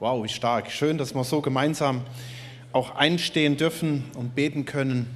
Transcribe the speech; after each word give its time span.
Wow, 0.00 0.24
wie 0.24 0.28
stark. 0.28 0.72
Schön, 0.72 0.98
dass 0.98 1.14
wir 1.14 1.22
so 1.22 1.40
gemeinsam 1.40 2.02
auch 2.72 2.96
einstehen 2.96 3.56
dürfen 3.56 4.02
und 4.16 4.34
beten 4.34 4.64
können. 4.64 5.06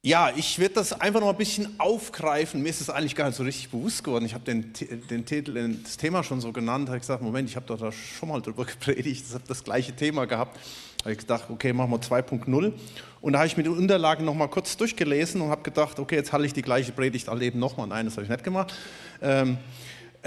Ja, 0.00 0.32
ich 0.34 0.58
werde 0.58 0.76
das 0.76 0.98
einfach 0.98 1.20
noch 1.20 1.28
ein 1.28 1.36
bisschen 1.36 1.78
aufgreifen. 1.78 2.62
Mir 2.62 2.70
ist 2.70 2.80
es 2.80 2.88
eigentlich 2.88 3.14
gar 3.14 3.26
nicht 3.26 3.36
so 3.36 3.42
richtig 3.42 3.68
bewusst 3.68 4.02
geworden. 4.02 4.24
Ich 4.24 4.32
habe 4.32 4.44
den, 4.44 4.72
den 5.10 5.26
Titel, 5.26 5.76
das 5.82 5.98
Thema 5.98 6.24
schon 6.24 6.40
so 6.40 6.50
genannt. 6.50 6.88
Habe 6.88 6.98
gesagt, 6.98 7.22
Moment, 7.22 7.50
ich 7.50 7.56
habe 7.56 7.66
doch 7.66 7.78
da 7.78 7.92
schon 7.92 8.30
mal 8.30 8.40
drüber 8.40 8.64
gepredigt. 8.64 9.24
Ich 9.28 9.34
habe 9.34 9.44
das 9.46 9.62
gleiche 9.64 9.94
Thema 9.94 10.26
gehabt. 10.26 10.56
Da 10.98 11.04
habe 11.04 11.12
ich 11.12 11.18
gedacht, 11.18 11.44
okay, 11.50 11.74
machen 11.74 11.90
wir 11.90 12.00
2.0. 12.00 12.72
Und 13.20 13.32
da 13.34 13.38
habe 13.38 13.46
ich 13.46 13.58
mir 13.58 13.64
die 13.64 13.68
Unterlagen 13.68 14.24
noch 14.24 14.34
mal 14.34 14.48
kurz 14.48 14.78
durchgelesen 14.78 15.42
und 15.42 15.50
habe 15.50 15.62
gedacht, 15.62 15.98
okay, 15.98 16.16
jetzt 16.16 16.32
halte 16.32 16.46
ich 16.46 16.54
die 16.54 16.62
gleiche 16.62 16.92
Predigt 16.92 17.28
alle 17.28 17.44
eben 17.44 17.58
nochmal. 17.58 17.86
Nein, 17.86 18.06
das 18.06 18.14
habe 18.14 18.24
ich 18.24 18.30
nicht 18.30 18.44
gemacht. 18.44 18.72
Ähm, 19.20 19.52
äh, 19.52 19.56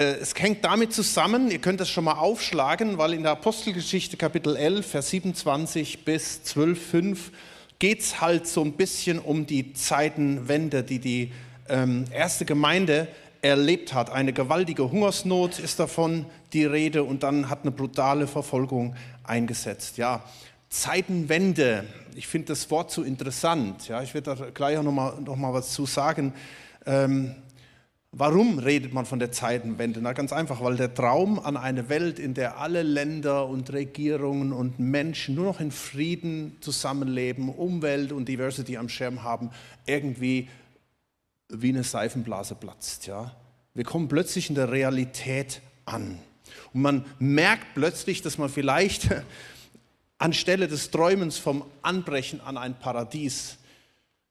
es 0.04 0.34
hängt 0.38 0.64
damit 0.64 0.94
zusammen, 0.94 1.50
ihr 1.50 1.58
könnt 1.58 1.80
das 1.80 1.90
schon 1.90 2.04
mal 2.04 2.20
aufschlagen, 2.20 3.00
weil 3.00 3.14
in 3.14 3.24
der 3.24 3.32
Apostelgeschichte 3.32 4.16
Kapitel 4.16 4.56
11, 4.56 4.86
Vers 4.86 5.10
27 5.10 6.06
bis 6.06 6.44
12, 6.44 6.90
5 6.90 7.32
geht 7.80 8.02
es 8.02 8.22
halt 8.22 8.46
so 8.46 8.62
ein 8.64 8.74
bisschen 8.74 9.18
um 9.18 9.48
die 9.48 9.74
Zeitenwende, 9.74 10.84
die 10.84 11.00
die 11.00 11.32
ähm, 11.68 12.06
erste 12.12 12.46
Gemeinde 12.46 13.08
erlebt 13.42 13.96
hat. 13.96 14.12
Eine 14.12 14.34
gewaltige 14.34 14.92
Hungersnot 14.92 15.58
ist 15.58 15.80
davon 15.80 16.28
die 16.54 16.66
Rede 16.66 17.04
und 17.04 17.24
dann 17.24 17.50
hat 17.50 17.64
eine 17.64 17.72
brutale 17.72 18.28
Verfolgung 18.28 18.96
eingesetzt. 19.24 19.98
Ja, 19.98 20.24
Zeitenwende, 20.70 21.86
ich 22.16 22.28
finde 22.28 22.50
das 22.50 22.70
Wort 22.70 22.92
so 22.92 23.02
interessant. 23.02 23.88
Ja, 23.88 24.04
ich 24.04 24.14
werde 24.14 24.36
da 24.36 24.50
gleich 24.52 24.78
auch 24.78 24.84
noch 24.84 24.92
mal, 24.92 25.20
noch 25.22 25.38
mal 25.38 25.54
was 25.54 25.72
zu 25.72 25.88
sagen. 25.88 26.34
Ähm, 26.86 27.34
Warum 28.12 28.60
redet 28.60 28.94
man 28.94 29.06
von 29.06 29.20
der 29.20 29.32
Zeitenwende? 29.32 30.02
Na, 30.02 30.14
ganz 30.14 30.32
einfach, 30.32 30.62
weil 30.62 30.78
der 30.78 30.94
Traum 30.94 31.40
an 31.40 31.58
eine 31.58 31.90
Welt, 31.90 32.20
in 32.20 32.34
der 32.34 32.58
alle 32.58 32.82
Länder 32.82 33.48
und 33.48 33.72
Regierungen 33.74 34.54
und 34.54 34.80
Menschen 34.80 35.36
nur 35.36 35.46
noch 35.46 35.60
in 35.60 35.72
Frieden 35.72 36.58
zusammenleben, 36.62 37.50
Umwelt 37.50 38.14
und 38.14 38.30
Diversity 38.30 38.78
am 38.78 38.88
Schirm 38.88 39.24
haben, 39.24 39.52
irgendwie 39.86 40.48
wie 41.50 41.70
eine 41.70 41.84
Seifenblase 41.84 42.56
platzt. 42.56 43.08
Ja? 43.08 43.36
Wir 43.74 43.84
kommen 43.84 44.08
plötzlich 44.08 44.50
in 44.50 44.56
der 44.56 44.72
Realität 44.72 45.62
an. 45.86 46.18
Und 46.74 46.82
man 46.82 47.06
merkt 47.20 47.74
plötzlich, 47.76 48.22
dass 48.22 48.38
man 48.38 48.50
vielleicht 48.50 49.10
anstelle 50.18 50.68
des 50.70 50.92
Träumens 50.92 51.38
vom 51.38 51.64
Anbrechen 51.82 52.40
an 52.40 52.58
ein 52.58 52.80
Paradies 52.80 53.58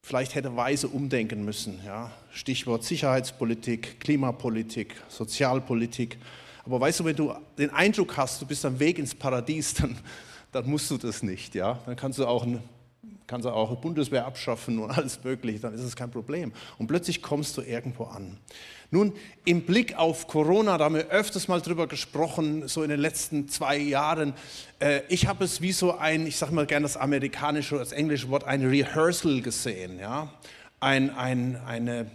vielleicht 0.07 0.37
hätte 0.37 0.55
weise 0.55 0.87
umdenken 0.87 1.45
müssen. 1.45 1.81
Ja? 1.85 2.13
Stichwort 2.31 2.85
Sicherheitspolitik, 2.85 3.99
Klimapolitik, 3.99 4.95
Sozialpolitik. 5.09 6.17
Aber 6.65 6.81
weißt 6.81 7.01
du, 7.01 7.05
wenn 7.07 7.17
du 7.17 7.35
den 7.59 7.71
Eindruck 7.71 8.17
hast, 8.17 8.41
du 8.41 8.47
bist 8.47 8.65
am 8.65 8.79
Weg 8.79 9.01
ins 9.01 9.17
Paradies, 9.17 9.75
dann, 9.81 9.99
dann 10.53 10.71
musst 10.71 10.89
du 10.93 10.97
das 10.97 11.25
nicht. 11.25 11.57
Ja? 11.57 11.81
Dann 11.87 11.97
kannst 11.97 12.21
du 12.21 12.27
auch 12.27 12.45
ein 12.45 12.63
kannst 13.27 13.45
du 13.45 13.51
auch 13.51 13.75
Bundeswehr 13.77 14.27
abschaffen 14.27 14.79
und 14.79 14.91
alles 14.97 15.23
Mögliche, 15.23 15.61
dann 15.61 15.75
ist 15.75 15.83
es 15.83 15.97
kein 15.97 16.11
Problem. 16.11 16.53
Und 16.79 16.87
plötzlich 16.87 17.23
kommst 17.23 17.57
du 17.57 17.63
irgendwo 17.63 18.05
an. 18.05 18.39
Nun, 18.91 19.13
im 19.45 19.63
Blick 19.63 19.97
auf 19.97 20.29
Corona, 20.29 20.79
da 20.79 20.85
haben 20.85 20.95
wir 20.95 21.09
öfters 21.09 21.49
mal 21.49 21.61
drüber 21.61 21.89
gesprochen, 21.89 22.69
so 22.69 22.83
in 22.83 22.91
den 22.91 23.01
letzten 23.01 23.49
zwei 23.49 23.77
Jahren. 23.77 24.35
Äh, 24.79 25.01
ich 25.09 25.27
habe 25.27 25.45
es 25.45 25.61
wie 25.61 25.73
so 25.73 25.97
ein, 25.97 26.27
ich 26.27 26.37
sage 26.37 26.55
mal 26.55 26.67
gerne 26.67 26.85
das 26.85 26.97
amerikanische 26.97 27.75
oder 27.75 27.85
das 27.85 27.93
englische 27.93 28.29
Wort, 28.31 28.45
ein 28.45 28.65
Rehearsal 28.65 29.41
gesehen. 29.41 29.99
Ja? 29.99 30.33
Ein, 30.79 31.11
ein, 31.11 31.57
eine, 31.67 32.11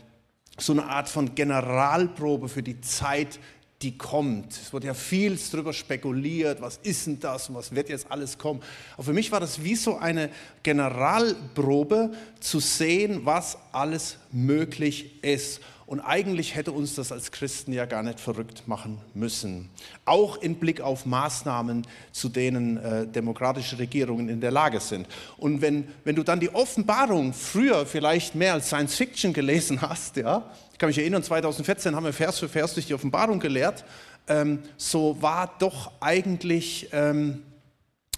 so 0.57 0.71
eine 0.71 0.85
Art 0.85 1.09
von 1.09 1.35
Generalprobe 1.35 2.47
für 2.47 2.63
die 2.63 2.79
Zeit, 2.79 3.39
die 3.81 3.97
kommt. 3.97 4.51
Es 4.51 4.73
wurde 4.73 4.87
ja 4.87 4.93
viel 4.93 5.37
darüber 5.51 5.73
spekuliert, 5.73 6.61
was 6.61 6.79
ist 6.83 7.07
denn 7.07 7.19
das 7.19 7.49
und 7.49 7.55
was 7.55 7.73
wird 7.73 7.89
jetzt 7.89 8.11
alles 8.11 8.37
kommen. 8.37 8.61
Aber 8.93 9.03
für 9.03 9.13
mich 9.13 9.31
war 9.31 9.39
das 9.39 9.63
wie 9.63 9.75
so 9.75 9.97
eine 9.97 10.29
Generalprobe 10.63 12.11
zu 12.39 12.59
sehen, 12.59 13.21
was 13.23 13.57
alles 13.71 14.17
möglich 14.31 15.23
ist. 15.23 15.61
Und 15.91 15.99
eigentlich 15.99 16.55
hätte 16.55 16.71
uns 16.71 16.95
das 16.95 17.11
als 17.11 17.31
Christen 17.31 17.73
ja 17.73 17.85
gar 17.85 18.01
nicht 18.01 18.21
verrückt 18.21 18.65
machen 18.65 18.99
müssen. 19.13 19.69
Auch 20.05 20.37
im 20.37 20.55
Blick 20.55 20.79
auf 20.79 21.05
Maßnahmen, 21.05 21.85
zu 22.13 22.29
denen 22.29 22.77
äh, 22.77 23.05
demokratische 23.05 23.77
Regierungen 23.77 24.29
in 24.29 24.39
der 24.39 24.51
Lage 24.51 24.79
sind. 24.79 25.05
Und 25.35 25.61
wenn, 25.61 25.89
wenn 26.05 26.15
du 26.15 26.23
dann 26.23 26.39
die 26.39 26.53
Offenbarung 26.53 27.33
früher 27.33 27.85
vielleicht 27.85 28.35
mehr 28.35 28.53
als 28.53 28.67
Science 28.67 28.95
Fiction 28.95 29.33
gelesen 29.33 29.81
hast, 29.81 30.15
ja, 30.15 30.49
kann 30.81 30.87
mich 30.87 30.97
erinnern, 30.97 31.21
2014 31.21 31.95
haben 31.95 32.05
wir 32.05 32.11
Vers 32.11 32.39
für 32.39 32.49
Vers 32.49 32.73
durch 32.73 32.87
die 32.87 32.95
Offenbarung 32.95 33.39
gelehrt, 33.39 33.85
ähm, 34.27 34.63
so 34.77 35.21
war 35.21 35.55
doch 35.59 35.91
eigentlich, 35.99 36.89
ähm, 36.91 37.43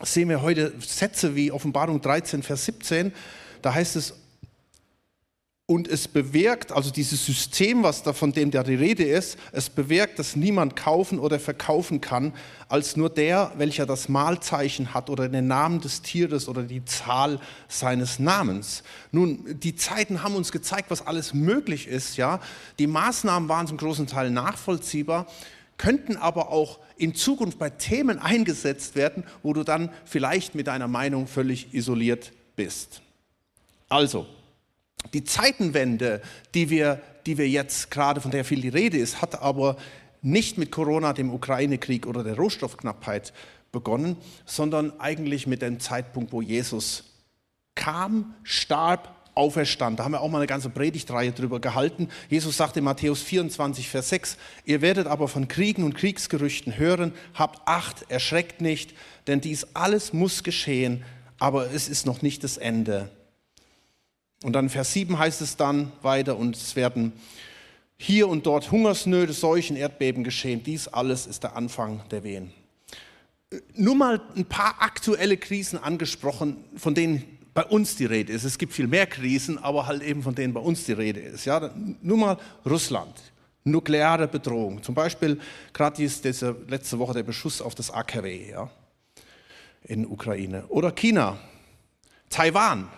sehen 0.02 0.30
wir 0.30 0.42
heute 0.42 0.72
Sätze 0.80 1.36
wie 1.36 1.52
Offenbarung 1.52 2.00
13, 2.00 2.42
Vers 2.42 2.64
17, 2.64 3.12
da 3.62 3.74
heißt 3.74 3.98
es, 3.98 4.14
und 5.74 5.88
es 5.88 6.08
bewirkt, 6.08 6.72
also 6.72 6.92
dieses 6.92 7.26
System, 7.26 7.82
was 7.82 8.04
da 8.04 8.14
von 8.14 8.32
dem 8.32 8.52
da 8.52 8.62
die 8.62 8.76
Rede 8.76 9.06
ist, 9.06 9.40
es 9.52 9.72
bewirkt, 9.72 10.20
dass 10.20 10.36
niemand 10.36 10.76
kaufen 10.76 11.18
oder 11.18 11.40
verkaufen 11.40 12.00
kann, 12.00 12.32
als 12.70 12.96
nur 12.96 13.10
der, 13.10 13.52
welcher 13.58 13.88
das 13.88 14.08
Malzeichen 14.08 14.94
hat 14.94 15.10
oder 15.10 15.28
den 15.28 15.48
Namen 15.48 15.82
des 15.82 16.04
Tieres 16.04 16.48
oder 16.48 16.62
die 16.62 16.86
Zahl 16.86 17.40
seines 17.68 18.20
Namens. 18.20 18.84
Nun, 19.12 19.60
die 19.62 19.76
Zeiten 19.76 20.22
haben 20.22 20.36
uns 20.36 20.52
gezeigt, 20.52 20.92
was 20.92 21.08
alles 21.08 21.34
möglich 21.34 21.88
ist, 21.88 22.18
ja. 22.18 22.40
Die 22.78 22.86
Maßnahmen 22.86 23.50
waren 23.50 23.66
zum 23.66 23.78
großen 23.78 24.06
Teil 24.06 24.30
nachvollziehbar, 24.30 25.26
könnten 25.78 26.18
aber 26.18 26.52
auch 26.52 26.78
in 26.98 27.16
Zukunft 27.16 27.58
bei 27.58 27.72
Themen 27.72 28.20
eingesetzt 28.20 28.96
werden, 28.96 29.24
wo 29.42 29.54
du 29.54 29.64
dann 29.64 29.90
vielleicht 30.06 30.54
mit 30.54 30.68
deiner 30.68 30.88
Meinung 30.88 31.26
völlig 31.26 31.74
isoliert 31.74 32.32
bist. 32.56 33.02
Also, 33.90 34.28
die 35.14 35.24
Zeitenwende, 35.24 36.22
die 36.54 36.70
wir, 36.70 37.02
die 37.26 37.38
wir 37.38 37.48
jetzt 37.48 37.92
gerade, 37.92 38.22
von 38.22 38.32
der 38.32 38.46
viel 38.46 38.62
die 38.62 38.70
Rede 38.70 38.98
ist, 38.98 39.22
hat 39.22 39.42
aber 39.42 39.78
nicht 40.22 40.58
mit 40.58 40.72
Corona, 40.72 41.14
dem 41.14 41.34
Ukraine-Krieg 41.34 42.08
oder 42.08 42.24
der 42.24 42.38
Rohstoffknappheit 42.38 43.34
begonnen, 43.72 44.18
sondern 44.46 45.00
eigentlich 45.00 45.48
mit 45.48 45.62
dem 45.62 45.80
Zeitpunkt, 45.80 46.32
wo 46.32 46.42
Jesus 46.42 47.04
kam, 47.76 48.34
starb, 48.44 49.24
auferstand. 49.36 50.00
Da 50.00 50.04
haben 50.04 50.12
wir 50.12 50.22
auch 50.22 50.30
mal 50.30 50.38
eine 50.38 50.48
ganze 50.48 50.70
Predigtreihe 50.70 51.32
drüber 51.32 51.60
gehalten. 51.60 52.08
Jesus 52.30 52.58
sagte 52.58 52.80
in 52.80 52.86
Matthäus 52.86 53.22
24, 53.22 53.90
Vers 53.90 54.10
6, 54.10 54.38
ihr 54.66 54.82
werdet 54.82 55.08
aber 55.08 55.28
von 55.28 55.48
Kriegen 55.48 55.84
und 55.84 55.96
Kriegsgerüchten 55.96 56.78
hören, 56.78 57.14
habt 57.34 57.68
Acht, 57.68 58.06
erschreckt 58.10 58.62
nicht, 58.62 58.94
denn 59.28 59.42
dies 59.42 59.68
alles 59.74 60.14
muss 60.14 60.44
geschehen, 60.44 61.04
aber 61.40 61.72
es 61.72 61.90
ist 61.90 62.06
noch 62.06 62.22
nicht 62.22 62.44
das 62.44 62.58
Ende. 62.58 63.10
Und 64.44 64.54
dann 64.54 64.70
Vers 64.70 64.94
7 64.94 65.18
heißt 65.18 65.42
es 65.42 65.58
dann 65.58 65.92
weiter, 66.02 66.38
und 66.38 66.56
es 66.56 66.76
werden 66.76 67.14
hier 67.98 68.28
und 68.28 68.46
dort 68.46 68.70
Hungersnöte, 68.70 69.32
Seuchen, 69.34 69.78
Erdbeben 69.78 70.24
geschehen. 70.24 70.62
Dies 70.64 70.88
alles 70.90 71.26
ist 71.26 71.44
der 71.44 71.56
Anfang 71.56 72.02
der 72.12 72.24
Wehen. 72.24 72.52
Nur 73.76 73.96
mal 73.96 74.22
ein 74.36 74.46
paar 74.46 74.82
aktuelle 74.82 75.38
Krisen 75.38 75.78
angesprochen, 75.78 76.58
von 76.76 76.94
denen 76.94 77.24
bei 77.54 77.64
uns 77.64 77.96
die 77.96 78.06
Rede 78.06 78.34
ist. 78.34 78.44
Es 78.44 78.58
gibt 78.58 78.74
viel 78.74 78.88
mehr 78.88 79.06
Krisen, 79.06 79.58
aber 79.58 79.86
halt 79.86 80.02
eben 80.02 80.24
von 80.24 80.36
denen 80.36 80.54
bei 80.54 80.60
uns 80.60 80.86
die 80.86 80.94
Rede 80.94 81.20
ist. 81.22 81.46
Ja, 81.46 81.70
nur 82.02 82.18
mal 82.18 82.38
Russland, 82.66 83.14
nukleare 83.64 84.28
Bedrohung. 84.28 84.82
Zum 84.84 84.96
Beispiel 84.96 85.40
gerade 85.72 85.96
diese 85.96 86.56
letzte 86.68 87.00
Woche 87.00 87.14
der 87.14 87.24
Beschuss 87.24 87.62
auf 87.62 87.76
das 87.76 87.92
AKW 87.92 88.50
ja, 88.50 88.70
in 89.84 90.06
Ukraine. 90.06 90.66
Oder 90.68 90.92
China, 90.92 91.38
Taiwan. 92.30 92.90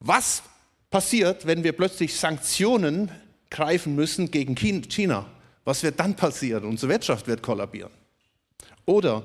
Was 0.00 0.42
passiert, 0.90 1.46
wenn 1.46 1.64
wir 1.64 1.72
plötzlich 1.72 2.14
Sanktionen 2.14 3.10
greifen 3.50 3.94
müssen 3.94 4.30
gegen 4.30 4.54
China? 4.54 5.26
Was 5.64 5.82
wird 5.82 5.98
dann 5.98 6.14
passieren? 6.14 6.64
Unsere 6.64 6.92
Wirtschaft 6.92 7.26
wird 7.26 7.42
kollabieren. 7.42 7.90
Oder 8.84 9.24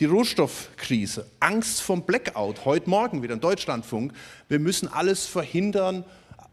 die 0.00 0.06
Rohstoffkrise, 0.06 1.30
Angst 1.40 1.82
vom 1.82 2.02
Blackout, 2.02 2.64
heute 2.64 2.88
Morgen 2.88 3.22
wieder 3.22 3.34
im 3.34 3.40
Deutschlandfunk. 3.40 4.12
Wir 4.48 4.58
müssen 4.58 4.88
alles 4.88 5.26
verhindern, 5.26 6.04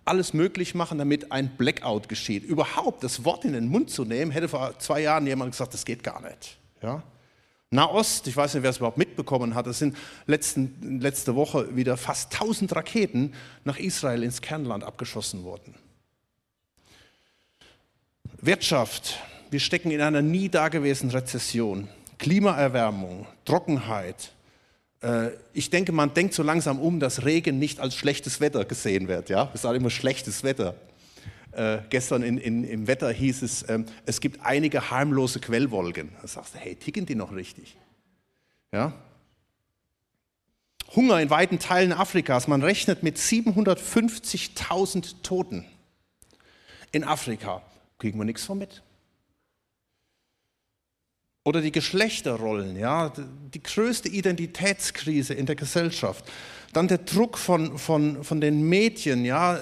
alles 0.06 0.34
möglich 0.34 0.75
machen, 0.75 0.98
damit 0.98 1.31
ein 1.31 1.56
Blackout 1.57 2.10
geschieht. 2.10 2.44
Überhaupt 2.44 3.04
das 3.04 3.25
Wort 3.25 3.45
in 3.45 3.54
den 3.54 3.68
Mund 3.68 3.89
zu 3.89 4.06
nehmen, 4.06 4.31
hätte 4.31 4.50
vor 4.50 4.78
zwei 4.80 5.01
Jahren 5.01 5.25
jemand 5.25 5.51
gesagt, 5.51 5.74
das 5.74 5.86
geht 5.86 6.04
gar 6.04 6.22
nicht. 6.22 6.57
Ja? 6.81 7.04
Nahost, 7.69 8.28
ich 8.28 8.38
weiß 8.38 8.54
nicht, 8.54 8.64
wer 8.64 8.69
es 8.69 8.78
überhaupt 8.78 8.98
mitbekommen 8.98 9.54
hat, 9.54 9.68
es 9.68 9.80
sind 9.80 9.98
letzten, 10.25 11.02
letzte 11.02 11.36
Woche 11.36 11.75
wieder 11.75 11.98
fast 11.98 12.34
1000 12.34 12.74
Raketen 12.75 13.34
nach 13.66 13.78
Israel 13.78 14.24
ins 14.24 14.42
Kernland 14.42 14.86
abgeschossen 14.86 15.44
worden. 15.44 15.75
Wirtschaft, 18.40 19.19
wir 19.52 19.60
stecken 19.60 19.92
in 19.92 20.00
einer 20.00 20.22
nie 20.22 20.48
dagewesenen 20.48 21.14
Rezession. 21.14 21.90
Klimaerwärmung, 22.19 23.28
Trockenheit. 23.44 24.31
Äh, 25.02 25.31
ich 25.54 25.70
denke, 25.70 25.92
man 25.92 26.13
denkt 26.13 26.34
so 26.34 26.44
langsam 26.44 26.80
um, 26.80 27.00
dass 27.00 27.25
Regen 27.25 27.60
nicht 27.60 27.80
als 27.80 27.96
schlechtes 27.96 28.40
Wetter 28.40 28.63
gesehen 28.63 29.08
wird. 29.10 29.30
Ja? 29.30 29.50
Es 29.54 29.62
ist 29.62 29.66
halt 29.66 29.78
immer 29.78 29.90
schlechtes 29.90 30.44
Wetter. 30.44 30.75
Äh, 31.57 31.81
gestern 31.89 32.24
in, 32.24 32.38
in, 32.38 32.63
im 32.63 32.88
Wetter 32.88 33.12
hieß 33.12 33.42
es, 33.42 33.63
äh, 33.63 33.80
es 34.06 34.21
gibt 34.21 34.45
einige 34.45 34.92
harmlose 34.92 35.39
Quellwolken. 35.39 36.12
Da 36.21 36.27
sagst 36.27 36.54
du, 36.54 36.59
hey, 36.59 36.75
ticken 36.75 37.06
die 37.06 37.15
noch 37.15 37.33
richtig? 37.33 37.75
Ja? 38.71 38.94
Hunger 40.95 41.19
in 41.19 41.30
weiten 41.30 41.59
Teilen 41.59 41.92
Afrikas. 41.92 42.48
Man 42.48 42.63
rechnet 42.63 43.04
mit 43.04 43.18
750.000 43.18 45.21
Toten 45.24 45.65
in 46.92 47.04
Afrika. 47.04 47.62
Kriegen 47.98 48.18
wir 48.19 48.25
nichts 48.25 48.45
von 48.45 48.60
mit. 48.60 48.83
Oder 51.44 51.62
die 51.62 51.71
Geschlechterrollen, 51.71 52.77
ja, 52.77 53.12
die 53.53 53.63
größte 53.63 54.10
Identitätskrise 54.10 55.33
in 55.33 55.45
der 55.45 55.56
Gesellschaft. 55.56 56.25
Dann 56.74 56.88
der 56.88 57.00
Druck 57.00 57.38
von, 57.38 57.78
von, 57.78 58.24
von 58.24 58.42
den 58.42 58.68
Mädchen, 58.68 59.25
ja, 59.25 59.60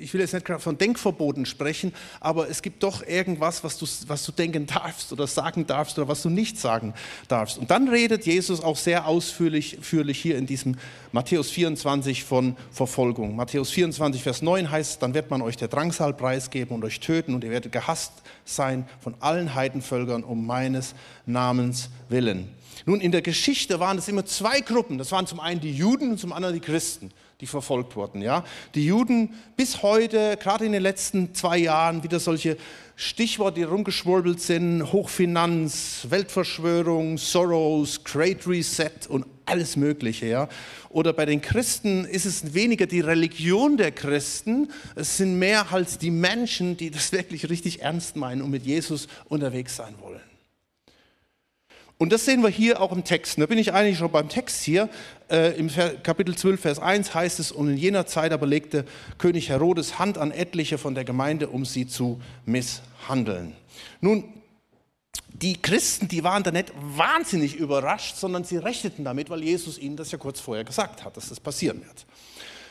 ich 0.00 0.14
will 0.14 0.20
jetzt 0.20 0.32
nicht 0.32 0.48
von 0.48 0.78
Denkverboten 0.78 1.44
sprechen, 1.44 1.92
aber 2.20 2.48
es 2.48 2.62
gibt 2.62 2.82
doch 2.82 3.06
irgendwas, 3.06 3.62
was 3.62 3.76
du, 3.76 3.86
was 4.06 4.24
du 4.24 4.32
denken 4.32 4.66
darfst 4.66 5.12
oder 5.12 5.26
sagen 5.26 5.66
darfst 5.66 5.98
oder 5.98 6.08
was 6.08 6.22
du 6.22 6.30
nicht 6.30 6.58
sagen 6.58 6.94
darfst. 7.28 7.58
Und 7.58 7.70
dann 7.70 7.88
redet 7.88 8.24
Jesus 8.24 8.62
auch 8.62 8.76
sehr 8.76 9.06
ausführlich 9.06 9.78
führlich 9.82 10.18
hier 10.18 10.38
in 10.38 10.46
diesem 10.46 10.76
Matthäus 11.12 11.50
24 11.50 12.24
von 12.24 12.56
Verfolgung. 12.72 13.36
Matthäus 13.36 13.70
24, 13.70 14.22
Vers 14.22 14.42
9 14.42 14.70
heißt, 14.70 15.02
dann 15.02 15.12
wird 15.12 15.30
man 15.30 15.42
euch 15.42 15.56
der 15.56 15.68
Drangsal 15.68 16.14
preisgeben 16.14 16.74
und 16.74 16.84
euch 16.84 17.00
töten 17.00 17.34
und 17.34 17.44
ihr 17.44 17.50
werdet 17.50 17.72
gehasst 17.72 18.12
sein 18.44 18.88
von 19.00 19.14
allen 19.20 19.54
Heidenvölkern 19.54 20.24
um 20.24 20.46
meines 20.46 20.94
Namens 21.26 21.90
willen. 22.08 22.48
Nun, 22.86 23.00
in 23.00 23.12
der 23.12 23.22
Geschichte 23.22 23.80
waren 23.80 23.98
es 23.98 24.08
immer 24.08 24.24
zwei 24.24 24.60
Gruppen. 24.60 24.98
Das 24.98 25.12
waren 25.12 25.26
zum 25.26 25.40
einen 25.40 25.60
die 25.60 25.72
Juden 25.72 26.12
und 26.12 26.18
zum 26.18 26.32
anderen 26.32 26.54
die 26.54 26.60
Christen 26.60 27.10
die 27.40 27.46
verfolgt 27.46 27.96
wurden. 27.96 28.20
Ja? 28.22 28.44
Die 28.74 28.86
Juden 28.86 29.34
bis 29.56 29.82
heute, 29.82 30.36
gerade 30.36 30.66
in 30.66 30.72
den 30.72 30.82
letzten 30.82 31.34
zwei 31.34 31.58
Jahren, 31.58 32.02
wieder 32.02 32.20
solche 32.20 32.56
Stichworte, 32.96 33.60
die 33.60 33.62
rumgeschwurbelt 33.62 34.40
sind, 34.40 34.92
Hochfinanz, 34.92 36.06
Weltverschwörung, 36.10 37.16
Soros, 37.16 38.04
Great 38.04 38.46
Reset 38.46 39.06
und 39.08 39.24
alles 39.46 39.76
Mögliche. 39.76 40.26
Ja? 40.26 40.48
Oder 40.90 41.12
bei 41.12 41.24
den 41.24 41.40
Christen 41.40 42.04
ist 42.04 42.26
es 42.26 42.52
weniger 42.52 42.86
die 42.86 43.00
Religion 43.00 43.78
der 43.78 43.92
Christen, 43.92 44.70
es 44.94 45.16
sind 45.16 45.38
mehr 45.38 45.70
halt 45.70 46.02
die 46.02 46.10
Menschen, 46.10 46.76
die 46.76 46.90
das 46.90 47.12
wirklich 47.12 47.48
richtig 47.48 47.80
ernst 47.80 48.16
meinen 48.16 48.42
und 48.42 48.50
mit 48.50 48.66
Jesus 48.66 49.08
unterwegs 49.28 49.76
sein 49.76 49.94
wollen. 50.00 50.29
Und 52.00 52.14
das 52.14 52.24
sehen 52.24 52.42
wir 52.42 52.48
hier 52.48 52.80
auch 52.80 52.92
im 52.92 53.04
Text. 53.04 53.38
Da 53.38 53.44
bin 53.44 53.58
ich 53.58 53.74
eigentlich 53.74 53.98
schon 53.98 54.10
beim 54.10 54.30
Text 54.30 54.62
hier. 54.62 54.88
Äh, 55.28 55.58
Im 55.58 55.68
Kapitel 56.02 56.34
12, 56.34 56.58
Vers 56.58 56.78
1 56.78 57.14
heißt 57.14 57.38
es, 57.38 57.52
und 57.52 57.68
in 57.68 57.76
jener 57.76 58.06
Zeit 58.06 58.32
aber 58.32 58.46
legte 58.46 58.86
König 59.18 59.50
Herodes 59.50 59.98
Hand 59.98 60.16
an 60.16 60.30
etliche 60.30 60.78
von 60.78 60.94
der 60.94 61.04
Gemeinde, 61.04 61.50
um 61.50 61.66
sie 61.66 61.86
zu 61.86 62.18
misshandeln. 62.46 63.54
Nun, 64.00 64.24
die 65.28 65.60
Christen, 65.60 66.08
die 66.08 66.24
waren 66.24 66.42
da 66.42 66.50
nicht 66.50 66.72
wahnsinnig 66.74 67.56
überrascht, 67.56 68.16
sondern 68.16 68.44
sie 68.44 68.56
rechneten 68.56 69.04
damit, 69.04 69.28
weil 69.28 69.42
Jesus 69.42 69.76
ihnen 69.76 69.98
das 69.98 70.10
ja 70.10 70.16
kurz 70.16 70.40
vorher 70.40 70.64
gesagt 70.64 71.04
hat, 71.04 71.18
dass 71.18 71.28
das 71.28 71.38
passieren 71.38 71.84
wird. 71.84 72.06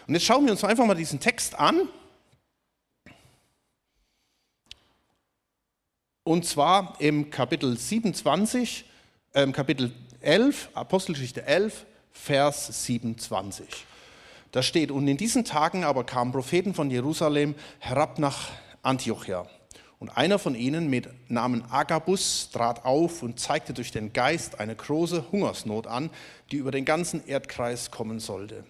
Und 0.07 0.15
jetzt 0.15 0.25
schauen 0.25 0.43
wir 0.45 0.53
uns 0.53 0.63
einfach 0.63 0.87
mal 0.87 0.95
diesen 0.95 1.19
Text 1.19 1.53
an. 1.53 1.87
Und 6.23 6.45
zwar 6.45 6.95
im 6.99 7.29
Kapitel 7.29 7.77
27, 7.77 8.85
ähm, 9.33 9.51
Kapitel 9.51 9.91
11, 10.21 10.69
Apostelgeschichte 10.73 11.45
11, 11.45 11.85
Vers 12.11 12.85
27. 12.85 13.67
Da 14.51 14.63
steht, 14.63 14.91
und 14.91 15.07
in 15.07 15.17
diesen 15.17 15.45
Tagen 15.45 15.83
aber 15.83 16.03
kamen 16.03 16.31
Propheten 16.31 16.73
von 16.73 16.89
Jerusalem 16.89 17.55
herab 17.79 18.17
nach 18.19 18.49
Antiochia. 18.81 19.45
Und 19.99 20.09
einer 20.09 20.39
von 20.39 20.55
ihnen 20.55 20.89
mit 20.89 21.09
Namen 21.29 21.63
Agabus 21.69 22.49
trat 22.51 22.85
auf 22.85 23.21
und 23.21 23.39
zeigte 23.39 23.73
durch 23.73 23.91
den 23.91 24.13
Geist 24.13 24.59
eine 24.59 24.75
große 24.75 25.31
Hungersnot 25.31 25.87
an, 25.87 26.09
die 26.51 26.55
über 26.55 26.71
den 26.71 26.85
ganzen 26.85 27.25
Erdkreis 27.27 27.91
kommen 27.91 28.19
sollte. 28.19 28.63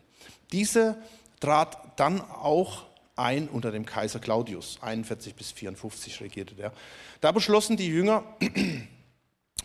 Diese 0.51 0.97
trat 1.39 1.77
dann 1.99 2.19
auch 2.19 2.85
ein 3.15 3.47
unter 3.47 3.71
dem 3.71 3.85
Kaiser 3.85 4.19
Claudius. 4.19 4.79
41 4.81 5.35
bis 5.35 5.51
54 5.51 6.19
regierte 6.21 6.55
der. 6.55 6.73
Da 7.21 7.31
beschlossen 7.31 7.77
die 7.77 7.87
Jünger, 7.87 8.23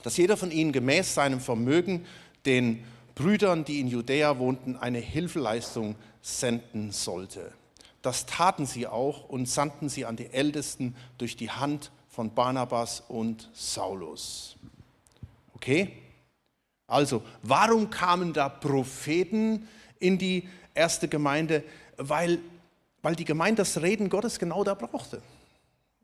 dass 0.05 0.19
jeder 0.19 0.37
von 0.37 0.51
ihnen 0.51 0.71
gemäß 0.71 1.15
seinem 1.15 1.41
Vermögen 1.41 2.05
den 2.45 2.85
Brüdern, 3.15 3.65
die 3.65 3.81
in 3.81 3.89
Judäa 3.89 4.39
wohnten, 4.39 4.77
eine 4.77 4.99
Hilfeleistung 4.99 5.97
senden 6.21 6.93
sollte. 6.93 7.53
Das 8.03 8.27
taten 8.27 8.67
sie 8.67 8.87
auch 8.87 9.31
und 9.31 9.49
sandten 9.49 9.89
sie 9.89 10.05
an 10.05 10.17
die 10.17 10.27
Ältesten 10.27 10.95
durch 11.17 11.39
die 11.39 11.51
Hand 11.51 11.91
von 12.11 12.35
Barnabas 12.35 13.03
und 13.09 13.49
Saulus. 13.55 14.56
Okay? 15.55 15.93
Also, 16.87 17.23
warum 17.43 17.89
kamen 17.89 18.35
da 18.35 18.51
Propheten 18.51 19.67
in 20.01 20.19
die 20.19 20.47
erste 20.75 21.09
Gemeinde? 21.09 21.65
Weil, 21.97 22.41
weil 23.01 23.17
die 23.17 23.25
Gemeinde 23.25 23.62
das 23.62 23.81
Reden 23.81 24.11
Gottes 24.11 24.39
genau 24.39 24.65
da 24.65 24.75
brauchte. 24.75 25.23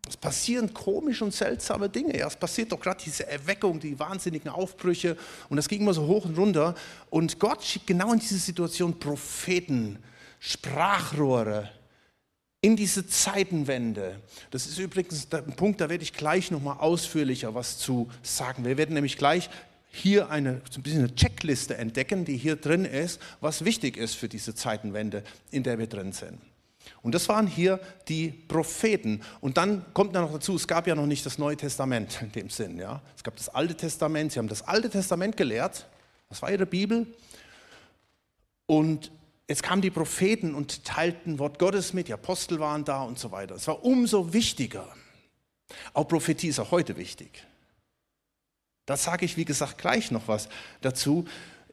Es 0.08 0.16
passieren 0.16 0.72
komische 0.74 1.24
und 1.24 1.32
seltsame 1.32 1.88
Dinge. 1.88 2.18
Ja, 2.18 2.26
es 2.26 2.36
passiert 2.36 2.72
doch 2.72 2.80
gerade 2.80 3.02
diese 3.04 3.26
Erweckung, 3.28 3.78
die 3.78 3.98
wahnsinnigen 3.98 4.50
Aufbrüche 4.50 5.16
und 5.48 5.56
das 5.56 5.68
ging 5.68 5.82
immer 5.82 5.94
so 5.94 6.06
hoch 6.06 6.24
und 6.24 6.36
runter. 6.36 6.74
Und 7.10 7.38
Gott 7.38 7.62
schickt 7.62 7.86
genau 7.86 8.12
in 8.12 8.18
diese 8.18 8.38
Situation 8.38 8.98
Propheten, 8.98 9.98
Sprachrohre 10.40 11.70
in 12.62 12.76
diese 12.76 13.06
Zeitenwende. 13.06 14.20
Das 14.50 14.66
ist 14.66 14.78
übrigens 14.78 15.28
ein 15.32 15.56
Punkt, 15.56 15.80
da 15.80 15.88
werde 15.88 16.02
ich 16.02 16.12
gleich 16.12 16.50
nochmal 16.50 16.78
ausführlicher 16.78 17.54
was 17.54 17.78
zu 17.78 18.10
sagen. 18.22 18.64
Wir 18.64 18.76
werden 18.76 18.94
nämlich 18.94 19.16
gleich 19.16 19.48
hier 19.90 20.30
eine, 20.30 20.60
ein 20.76 20.82
bisschen 20.82 21.00
eine 21.00 21.14
Checkliste 21.14 21.76
entdecken, 21.76 22.24
die 22.24 22.36
hier 22.36 22.56
drin 22.56 22.84
ist, 22.84 23.20
was 23.40 23.64
wichtig 23.64 23.96
ist 23.96 24.14
für 24.14 24.28
diese 24.28 24.54
Zeitenwende, 24.54 25.24
in 25.50 25.62
der 25.62 25.78
wir 25.78 25.86
drin 25.86 26.12
sind. 26.12 26.38
Und 27.02 27.14
das 27.14 27.28
waren 27.28 27.46
hier 27.46 27.80
die 28.08 28.28
Propheten. 28.28 29.22
Und 29.40 29.56
dann 29.56 29.84
kommt 29.94 30.14
da 30.14 30.20
noch 30.20 30.32
dazu, 30.32 30.56
es 30.56 30.68
gab 30.68 30.86
ja 30.86 30.94
noch 30.94 31.06
nicht 31.06 31.24
das 31.24 31.38
Neue 31.38 31.56
Testament 31.56 32.20
in 32.22 32.32
dem 32.32 32.50
Sinn. 32.50 32.78
Ja? 32.78 33.02
Es 33.16 33.24
gab 33.24 33.36
das 33.36 33.48
Alte 33.48 33.76
Testament, 33.76 34.32
sie 34.32 34.38
haben 34.38 34.48
das 34.48 34.62
Alte 34.62 34.90
Testament 34.90 35.36
gelehrt, 35.36 35.86
das 36.28 36.42
war 36.42 36.50
ihre 36.50 36.66
Bibel. 36.66 37.06
Und 38.66 39.10
jetzt 39.48 39.62
kamen 39.62 39.82
die 39.82 39.90
Propheten 39.90 40.54
und 40.54 40.84
teilten 40.84 41.38
Wort 41.38 41.58
Gottes 41.58 41.92
mit, 41.92 42.08
die 42.08 42.12
Apostel 42.12 42.60
waren 42.60 42.84
da 42.84 43.02
und 43.02 43.18
so 43.18 43.32
weiter. 43.32 43.56
Es 43.56 43.66
war 43.66 43.84
umso 43.84 44.32
wichtiger. 44.32 44.86
Auch 45.92 46.06
Prophetie 46.06 46.48
ist 46.48 46.58
auch 46.58 46.70
heute 46.70 46.96
wichtig. 46.96 47.46
Da 48.86 48.96
sage 48.96 49.24
ich, 49.24 49.36
wie 49.36 49.44
gesagt, 49.44 49.78
gleich 49.78 50.10
noch 50.10 50.26
was 50.28 50.48
dazu. 50.80 51.26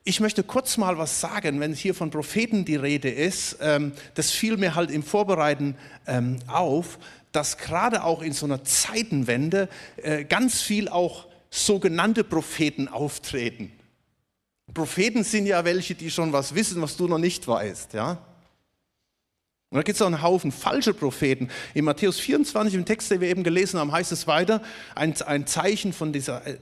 Ich 0.07 0.21
möchte 0.21 0.41
kurz 0.41 0.77
mal 0.77 0.97
was 0.97 1.19
sagen, 1.19 1.59
wenn 1.59 1.73
hier 1.73 1.93
von 1.93 2.11
Propheten 2.11 2.63
die 2.63 2.77
Rede 2.77 3.09
ist. 3.09 3.57
Ähm, 3.59 3.91
das 4.13 4.31
fiel 4.31 4.55
mir 4.55 4.73
halt 4.73 4.89
im 4.89 5.03
Vorbereiten 5.03 5.75
ähm, 6.07 6.39
auf, 6.47 6.97
dass 7.33 7.57
gerade 7.57 8.05
auch 8.05 8.21
in 8.21 8.31
so 8.31 8.45
einer 8.45 8.63
Zeitenwende 8.63 9.67
äh, 9.97 10.23
ganz 10.23 10.61
viel 10.61 10.87
auch 10.87 11.27
sogenannte 11.49 12.23
Propheten 12.23 12.87
auftreten. 12.87 13.69
Propheten 14.73 15.25
sind 15.25 15.45
ja 15.45 15.65
welche, 15.65 15.93
die 15.93 16.09
schon 16.09 16.31
was 16.31 16.55
wissen, 16.55 16.81
was 16.81 16.95
du 16.95 17.09
noch 17.09 17.17
nicht 17.17 17.45
weißt. 17.45 17.93
Ja? 17.93 18.17
Und 19.69 19.77
da 19.77 19.83
gibt 19.83 19.97
es 19.97 20.01
auch 20.01 20.07
einen 20.07 20.21
Haufen 20.21 20.53
falsche 20.53 20.93
Propheten. 20.93 21.49
In 21.73 21.83
Matthäus 21.83 22.19
24, 22.19 22.73
im 22.73 22.85
Text, 22.85 23.11
den 23.11 23.19
wir 23.19 23.27
eben 23.27 23.43
gelesen 23.43 23.79
haben, 23.79 23.91
heißt 23.91 24.13
es 24.13 24.25
weiter, 24.25 24.61
ein, 24.95 25.13
ein 25.23 25.45
Zeichen 25.45 25.91
von 25.91 26.13
dieser 26.13 26.45
äh, 26.47 26.55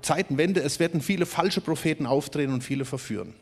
Zeitenwende, 0.00 0.62
es 0.62 0.80
werden 0.80 1.02
viele 1.02 1.26
falsche 1.26 1.60
Propheten 1.60 2.06
auftreten 2.06 2.54
und 2.54 2.64
viele 2.64 2.86
verführen. 2.86 3.34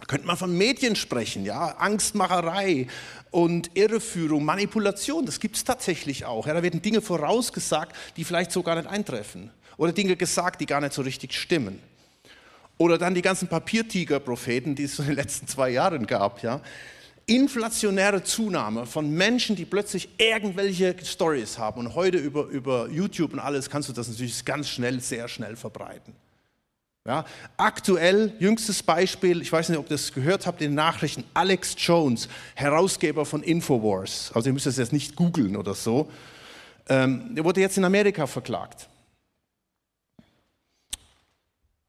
Da 0.00 0.06
könnte 0.06 0.26
man 0.26 0.36
von 0.36 0.56
Medien 0.58 0.96
sprechen, 0.96 1.44
ja, 1.44 1.76
Angstmacherei 1.78 2.88
und 3.30 3.70
Irreführung, 3.74 4.44
Manipulation, 4.44 5.24
das 5.24 5.38
gibt 5.38 5.54
es 5.54 5.62
tatsächlich 5.62 6.24
auch. 6.24 6.48
Ja, 6.48 6.54
da 6.54 6.62
werden 6.64 6.82
Dinge 6.82 7.02
vorausgesagt, 7.02 7.94
die 8.16 8.24
vielleicht 8.24 8.50
so 8.50 8.64
gar 8.64 8.74
nicht 8.74 8.88
eintreffen. 8.88 9.50
Oder 9.76 9.92
Dinge 9.92 10.16
gesagt, 10.16 10.60
die 10.60 10.66
gar 10.66 10.80
nicht 10.80 10.92
so 10.92 11.02
richtig 11.02 11.34
stimmen. 11.34 11.78
Oder 12.78 12.98
dann 12.98 13.14
die 13.14 13.22
ganzen 13.22 13.46
Papiertiger-Propheten, 13.46 14.74
die 14.74 14.82
es 14.82 14.98
in 14.98 15.06
den 15.06 15.14
letzten 15.14 15.46
zwei 15.46 15.70
Jahren 15.70 16.08
gab, 16.08 16.42
ja 16.42 16.60
inflationäre 17.26 18.22
Zunahme 18.22 18.86
von 18.86 19.10
Menschen, 19.10 19.56
die 19.56 19.64
plötzlich 19.64 20.08
irgendwelche 20.18 20.94
Stories 21.04 21.58
haben. 21.58 21.80
Und 21.80 21.94
heute 21.94 22.18
über, 22.18 22.44
über 22.46 22.88
YouTube 22.88 23.32
und 23.32 23.38
alles 23.38 23.70
kannst 23.70 23.88
du 23.88 23.92
das 23.92 24.08
natürlich 24.08 24.44
ganz 24.44 24.68
schnell, 24.68 25.00
sehr 25.00 25.28
schnell 25.28 25.56
verbreiten. 25.56 26.14
Ja, 27.06 27.26
aktuell, 27.58 28.32
jüngstes 28.38 28.82
Beispiel, 28.82 29.42
ich 29.42 29.52
weiß 29.52 29.68
nicht, 29.68 29.78
ob 29.78 29.86
ihr 29.86 29.90
das 29.90 30.12
gehört 30.12 30.46
habt 30.46 30.62
in 30.62 30.70
den 30.70 30.74
Nachrichten, 30.74 31.22
Alex 31.34 31.74
Jones, 31.76 32.28
Herausgeber 32.54 33.26
von 33.26 33.42
Infowars, 33.42 34.32
also 34.32 34.48
ihr 34.48 34.54
müsst 34.54 34.64
das 34.64 34.78
jetzt 34.78 34.92
nicht 34.94 35.14
googeln 35.14 35.54
oder 35.54 35.74
so, 35.74 36.10
ähm, 36.88 37.34
der 37.34 37.44
wurde 37.44 37.60
jetzt 37.60 37.76
in 37.76 37.84
Amerika 37.84 38.26
verklagt. 38.26 38.88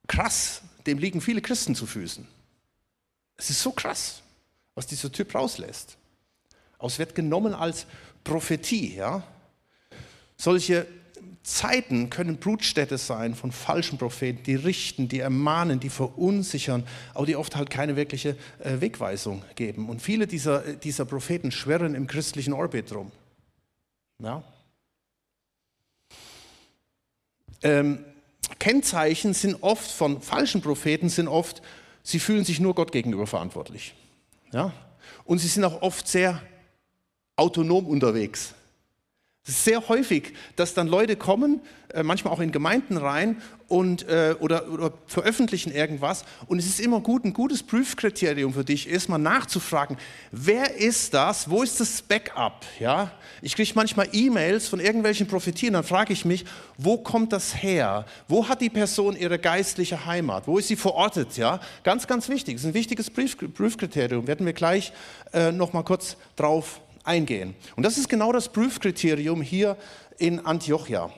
Krass, 0.05 0.61
dem 0.85 0.97
liegen 0.97 1.21
viele 1.21 1.41
Christen 1.41 1.75
zu 1.75 1.85
Füßen. 1.85 2.27
Es 3.37 3.49
ist 3.49 3.61
so 3.61 3.71
krass 3.71 4.21
was 4.75 4.87
dieser 4.87 5.11
Typ 5.11 5.33
rauslässt. 5.33 5.97
Es 6.79 6.99
wird 6.99 7.15
genommen 7.15 7.53
als 7.53 7.87
Prophetie. 8.23 8.95
Ja? 8.95 9.23
Solche 10.37 10.85
Zeiten 11.41 12.09
können 12.09 12.37
Brutstätte 12.37 12.97
sein 12.97 13.35
von 13.35 13.51
falschen 13.51 13.97
Propheten, 13.97 14.43
die 14.43 14.55
richten, 14.55 15.07
die 15.07 15.19
ermahnen, 15.19 15.79
die 15.79 15.89
verunsichern, 15.89 16.85
aber 17.13 17.25
die 17.25 17.35
oft 17.35 17.55
halt 17.55 17.69
keine 17.69 17.95
wirkliche 17.95 18.35
äh, 18.59 18.81
Wegweisung 18.81 19.43
geben. 19.55 19.89
Und 19.89 20.01
viele 20.01 20.27
dieser, 20.27 20.61
dieser 20.75 21.05
Propheten 21.05 21.51
schwirren 21.51 21.95
im 21.95 22.07
christlichen 22.07 22.53
Orbit 22.53 22.93
rum. 22.93 23.11
Ja? 24.19 24.43
Ähm, 27.61 28.03
Kennzeichen 28.59 29.33
sind 29.33 29.61
oft 29.61 29.89
von 29.89 30.21
falschen 30.21 30.61
Propheten 30.61 31.09
sind 31.09 31.27
oft, 31.27 31.61
sie 32.03 32.19
fühlen 32.19 32.43
sich 32.43 32.59
nur 32.59 32.75
Gott 32.75 32.91
gegenüber 32.91 33.27
verantwortlich. 33.27 33.95
Ja? 34.55 34.71
Und 35.25 35.39
sie 35.39 35.49
sind 35.49 35.65
auch 35.65 35.81
oft 35.81 36.07
sehr 36.07 36.41
autonom 37.35 37.87
unterwegs. 37.87 38.54
Es 39.47 39.57
ist 39.57 39.65
sehr 39.65 39.87
häufig, 39.89 40.33
dass 40.55 40.73
dann 40.73 40.87
Leute 40.87 41.15
kommen, 41.15 41.61
äh, 41.93 42.01
manchmal 42.01 42.33
auch 42.33 42.39
in 42.39 42.51
Gemeinden 42.51 42.97
rein 42.97 43.39
und, 43.67 44.07
äh, 44.09 44.35
oder, 44.39 44.71
oder 44.71 44.91
veröffentlichen 45.05 45.71
irgendwas. 45.71 46.25
Und 46.47 46.57
es 46.57 46.65
ist 46.65 46.79
immer 46.79 46.99
gut, 46.99 47.25
ein 47.25 47.33
gutes 47.33 47.61
Prüfkriterium 47.61 48.55
für 48.55 48.65
dich 48.65 48.87
ist, 48.87 49.07
mal 49.07 49.19
nachzufragen, 49.19 49.97
wer 50.31 50.75
ist 50.77 51.13
das, 51.13 51.47
wo 51.47 51.61
ist 51.61 51.79
das 51.79 52.01
Backup? 52.01 52.65
Ja? 52.79 53.11
Ich 53.43 53.55
kriege 53.55 53.71
manchmal 53.75 54.09
E-Mails 54.11 54.67
von 54.67 54.79
irgendwelchen 54.79 55.27
Prophetien, 55.27 55.73
dann 55.73 55.83
frage 55.83 56.11
ich 56.11 56.25
mich, 56.25 56.43
wo 56.79 56.97
kommt 56.97 57.31
das 57.31 57.61
her? 57.61 58.07
Wo 58.27 58.47
hat 58.47 58.61
die 58.61 58.71
Person 58.71 59.15
ihre 59.15 59.37
geistliche 59.37 60.07
Heimat? 60.07 60.47
Wo 60.47 60.57
ist 60.57 60.69
sie 60.69 60.75
verortet? 60.75 61.37
Ja? 61.37 61.59
Ganz, 61.83 62.07
ganz 62.07 62.29
wichtig, 62.29 62.55
das 62.55 62.63
ist 62.63 62.69
ein 62.69 62.73
wichtiges 62.73 63.11
Prüfkriterium, 63.11 64.25
werden 64.25 64.47
wir 64.47 64.53
gleich 64.53 64.91
äh, 65.33 65.51
noch 65.51 65.71
mal 65.71 65.83
kurz 65.83 66.17
drauf 66.35 66.81
eingehen. 67.05 67.55
Und 67.75 67.83
das 67.83 67.97
ist 67.97 68.09
genau 68.09 68.31
das 68.31 68.49
Prüfkriterium 68.49 69.41
hier 69.41 69.77
in 70.17 70.45
Antiochia. 70.45 71.11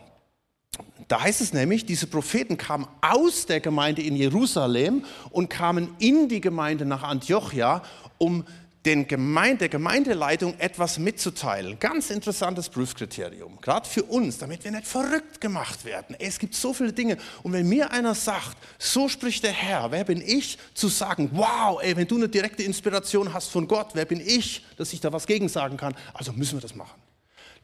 Da 1.08 1.22
heißt 1.22 1.41
es 1.41 1.53
nämlich, 1.53 1.86
diese 1.86 2.08
Propheten 2.08 2.58
kamen 2.58 2.88
aus 3.01 3.46
der 3.46 3.62
Gemeinde 3.62 4.01
in 4.01 4.15
Jerusalem 4.15 5.06
und 5.32 5.50
kamen 5.50 5.96
in 6.00 6.27
die 6.27 6.41
Gemeinde 6.41 6.86
nach 6.86 7.03
Antiochia, 7.03 7.82
um 8.17 8.44
den 8.88 9.06
Gemeinde, 9.06 9.58
der 9.58 9.70
Gemeindeleitung 9.70 10.58
etwas 10.60 10.98
mitzuteilen. 10.98 11.77
Ganz 11.77 12.10
interessantes 12.10 12.70
Prüfkriterium, 12.70 13.60
gerade 13.60 13.88
für 13.88 14.03
uns, 14.03 14.38
damit 14.38 14.63
wir 14.63 14.72
nicht 14.72 14.88
verrückt 14.88 15.41
gemacht 15.41 15.84
werden. 15.84 16.15
Es 16.20 16.39
gibt 16.39 16.56
so 16.56 16.74
viele 16.74 16.94
Dinge. 16.94 17.17
Und 17.44 17.51
wenn 17.51 17.67
mir 17.67 17.91
einer 17.91 18.15
sagt, 18.15 18.56
so 18.79 19.10
spricht 19.10 19.44
der 19.44 19.51
Herr, 19.51 19.91
wer 19.91 20.06
bin 20.06 20.22
ich 20.22 20.58
zu 20.74 20.88
sagen, 20.88 21.29
wow, 21.34 21.82
ey, 21.84 21.98
wenn 21.98 22.08
du 22.08 22.15
eine 22.15 22.29
direkte 22.29 22.63
Inspiration 22.63 23.34
hast 23.34 23.50
von 23.50 23.67
Gott, 23.67 23.89
wer 23.94 24.06
bin 24.06 24.22
ich, 24.22 24.65
dass 24.77 24.94
ich 24.94 25.01
da 25.01 25.12
was 25.12 25.27
gegen 25.27 25.50
sagen 25.50 25.75
kann? 25.75 25.94
Also 26.13 26.32
müssen 26.32 26.56
wir 26.58 26.62
das 26.62 26.74
machen. 26.74 27.01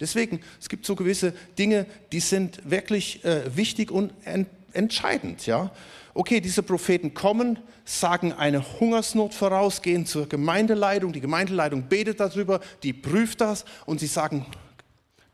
Deswegen, 0.02 0.42
es 0.60 0.68
gibt 0.68 0.86
so 0.86 0.94
gewisse 0.94 1.34
Dinge, 1.58 1.86
die 2.12 2.20
sind 2.20 2.70
wirklich 2.70 3.24
äh, 3.24 3.56
wichtig 3.56 3.92
und 3.92 4.12
ent 4.26 4.50
entscheidend. 4.74 5.46
Ja? 5.46 5.72
Okay, 6.14 6.40
diese 6.40 6.64
Propheten 6.64 7.14
kommen, 7.14 7.60
sagen 7.86 8.34
eine 8.34 8.80
Hungersnot 8.80 9.34
voraus, 9.34 9.82
gehen 9.82 10.06
zur 10.06 10.28
Gemeindeleitung, 10.28 11.14
die 11.14 11.22
Gemeindeleitung 11.22 11.84
betet 11.84 12.20
darüber, 12.20 12.60
die 12.84 12.94
prüft 12.94 13.42
das 13.42 13.66
und 13.86 14.00
sie 14.00 14.08
sagen, 14.08 14.46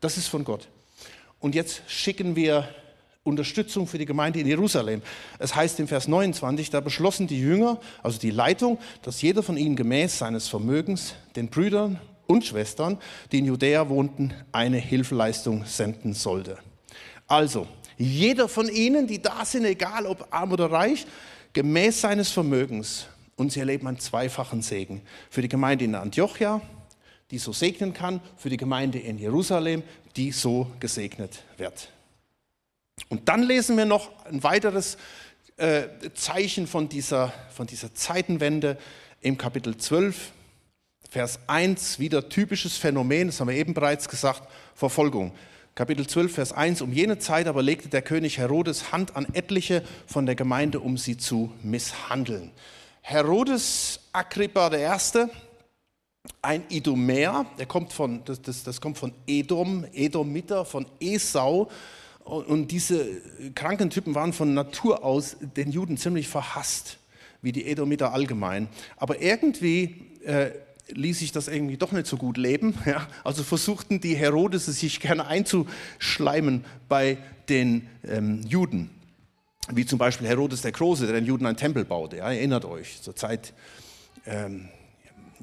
das 0.00 0.16
ist 0.16 0.28
von 0.28 0.44
Gott. 0.44 0.68
Und 1.38 1.54
jetzt 1.54 1.82
schicken 1.86 2.36
wir 2.36 2.68
Unterstützung 3.22 3.86
für 3.86 3.98
die 3.98 4.06
Gemeinde 4.06 4.40
in 4.40 4.46
Jerusalem. 4.46 5.02
Es 5.38 5.54
heißt 5.54 5.78
im 5.80 5.88
Vers 5.88 6.08
29, 6.08 6.70
da 6.70 6.80
beschlossen 6.80 7.26
die 7.26 7.38
Jünger, 7.38 7.78
also 8.02 8.18
die 8.18 8.30
Leitung, 8.30 8.78
dass 9.02 9.20
jeder 9.20 9.42
von 9.42 9.56
ihnen 9.56 9.76
gemäß 9.76 10.18
seines 10.18 10.48
Vermögens 10.48 11.14
den 11.36 11.48
Brüdern 11.48 12.00
und 12.26 12.44
Schwestern, 12.44 12.98
die 13.30 13.40
in 13.40 13.46
Judäa 13.46 13.88
wohnten, 13.88 14.32
eine 14.52 14.78
Hilfeleistung 14.78 15.64
senden 15.66 16.14
sollte. 16.14 16.58
Also, 17.26 17.66
jeder 18.00 18.48
von 18.48 18.68
ihnen, 18.68 19.06
die 19.06 19.20
da 19.20 19.44
sind, 19.44 19.64
egal 19.64 20.06
ob 20.06 20.28
arm 20.30 20.52
oder 20.52 20.70
reich, 20.70 21.06
gemäß 21.52 22.00
seines 22.00 22.30
Vermögens. 22.30 23.06
Und 23.36 23.52
sie 23.52 23.60
erleben 23.60 23.86
einen 23.86 23.98
zweifachen 23.98 24.62
Segen. 24.62 25.02
Für 25.28 25.42
die 25.42 25.48
Gemeinde 25.48 25.84
in 25.84 25.94
Antiochia, 25.94 26.62
die 27.30 27.38
so 27.38 27.52
segnen 27.52 27.92
kann, 27.92 28.20
für 28.36 28.48
die 28.48 28.56
Gemeinde 28.56 28.98
in 28.98 29.18
Jerusalem, 29.18 29.82
die 30.16 30.32
so 30.32 30.66
gesegnet 30.80 31.42
wird. 31.58 31.90
Und 33.08 33.28
dann 33.28 33.42
lesen 33.42 33.76
wir 33.76 33.84
noch 33.84 34.10
ein 34.24 34.42
weiteres 34.42 34.96
äh, 35.56 35.88
Zeichen 36.14 36.66
von 36.66 36.88
dieser, 36.88 37.32
von 37.54 37.66
dieser 37.66 37.94
Zeitenwende 37.94 38.78
im 39.20 39.36
Kapitel 39.36 39.76
12, 39.76 40.32
Vers 41.10 41.40
1, 41.48 41.98
wieder 41.98 42.28
typisches 42.28 42.76
Phänomen, 42.76 43.28
das 43.28 43.40
haben 43.40 43.48
wir 43.48 43.56
eben 43.56 43.74
bereits 43.74 44.08
gesagt, 44.08 44.42
Verfolgung. 44.74 45.32
Kapitel 45.76 46.06
12, 46.06 46.34
Vers 46.34 46.52
1. 46.52 46.82
Um 46.82 46.92
jene 46.92 47.18
Zeit 47.18 47.46
aber 47.46 47.62
legte 47.62 47.88
der 47.88 48.02
König 48.02 48.38
Herodes 48.38 48.92
Hand 48.92 49.16
an 49.16 49.26
etliche 49.32 49.82
von 50.06 50.26
der 50.26 50.34
Gemeinde, 50.34 50.80
um 50.80 50.98
sie 50.98 51.16
zu 51.16 51.52
misshandeln. 51.62 52.50
Herodes 53.02 54.00
Agrippa 54.12 54.70
I., 54.74 55.26
ein 56.42 56.64
Idumäer, 56.68 57.46
der 57.58 57.66
kommt 57.66 57.92
von, 57.92 58.22
das, 58.24 58.42
das, 58.42 58.62
das 58.64 58.80
kommt 58.80 58.98
von 58.98 59.12
Edom, 59.26 59.86
Edomiter, 59.94 60.64
von 60.64 60.86
Esau. 61.00 61.70
Und 62.24 62.70
diese 62.72 63.06
kranken 63.54 63.90
Typen 63.90 64.14
waren 64.14 64.32
von 64.32 64.52
Natur 64.52 65.04
aus 65.04 65.36
den 65.40 65.70
Juden 65.70 65.96
ziemlich 65.96 66.28
verhasst, 66.28 66.98
wie 67.42 67.52
die 67.52 67.66
Edomiter 67.66 68.12
allgemein. 68.12 68.68
Aber 68.96 69.22
irgendwie 69.22 70.10
äh, 70.24 70.50
ließ 70.92 71.18
sich 71.18 71.32
das 71.32 71.48
irgendwie 71.48 71.76
doch 71.76 71.92
nicht 71.92 72.06
so 72.06 72.16
gut 72.16 72.36
leben. 72.36 72.74
Ja? 72.86 73.06
Also 73.24 73.42
versuchten 73.42 74.00
die 74.00 74.16
Herodes 74.16 74.66
sich 74.66 75.00
gerne 75.00 75.26
einzuschleimen 75.26 76.64
bei 76.88 77.18
den 77.48 77.88
ähm, 78.04 78.42
Juden. 78.42 78.90
Wie 79.72 79.86
zum 79.86 79.98
Beispiel 79.98 80.26
Herodes 80.26 80.62
der 80.62 80.72
Große, 80.72 81.06
der 81.06 81.14
den 81.14 81.26
Juden 81.26 81.46
einen 81.46 81.56
Tempel 81.56 81.84
baute. 81.84 82.16
Ja? 82.16 82.32
Erinnert 82.32 82.64
euch, 82.64 83.00
zur 83.02 83.14
Zeit 83.14 83.52
ähm, 84.26 84.68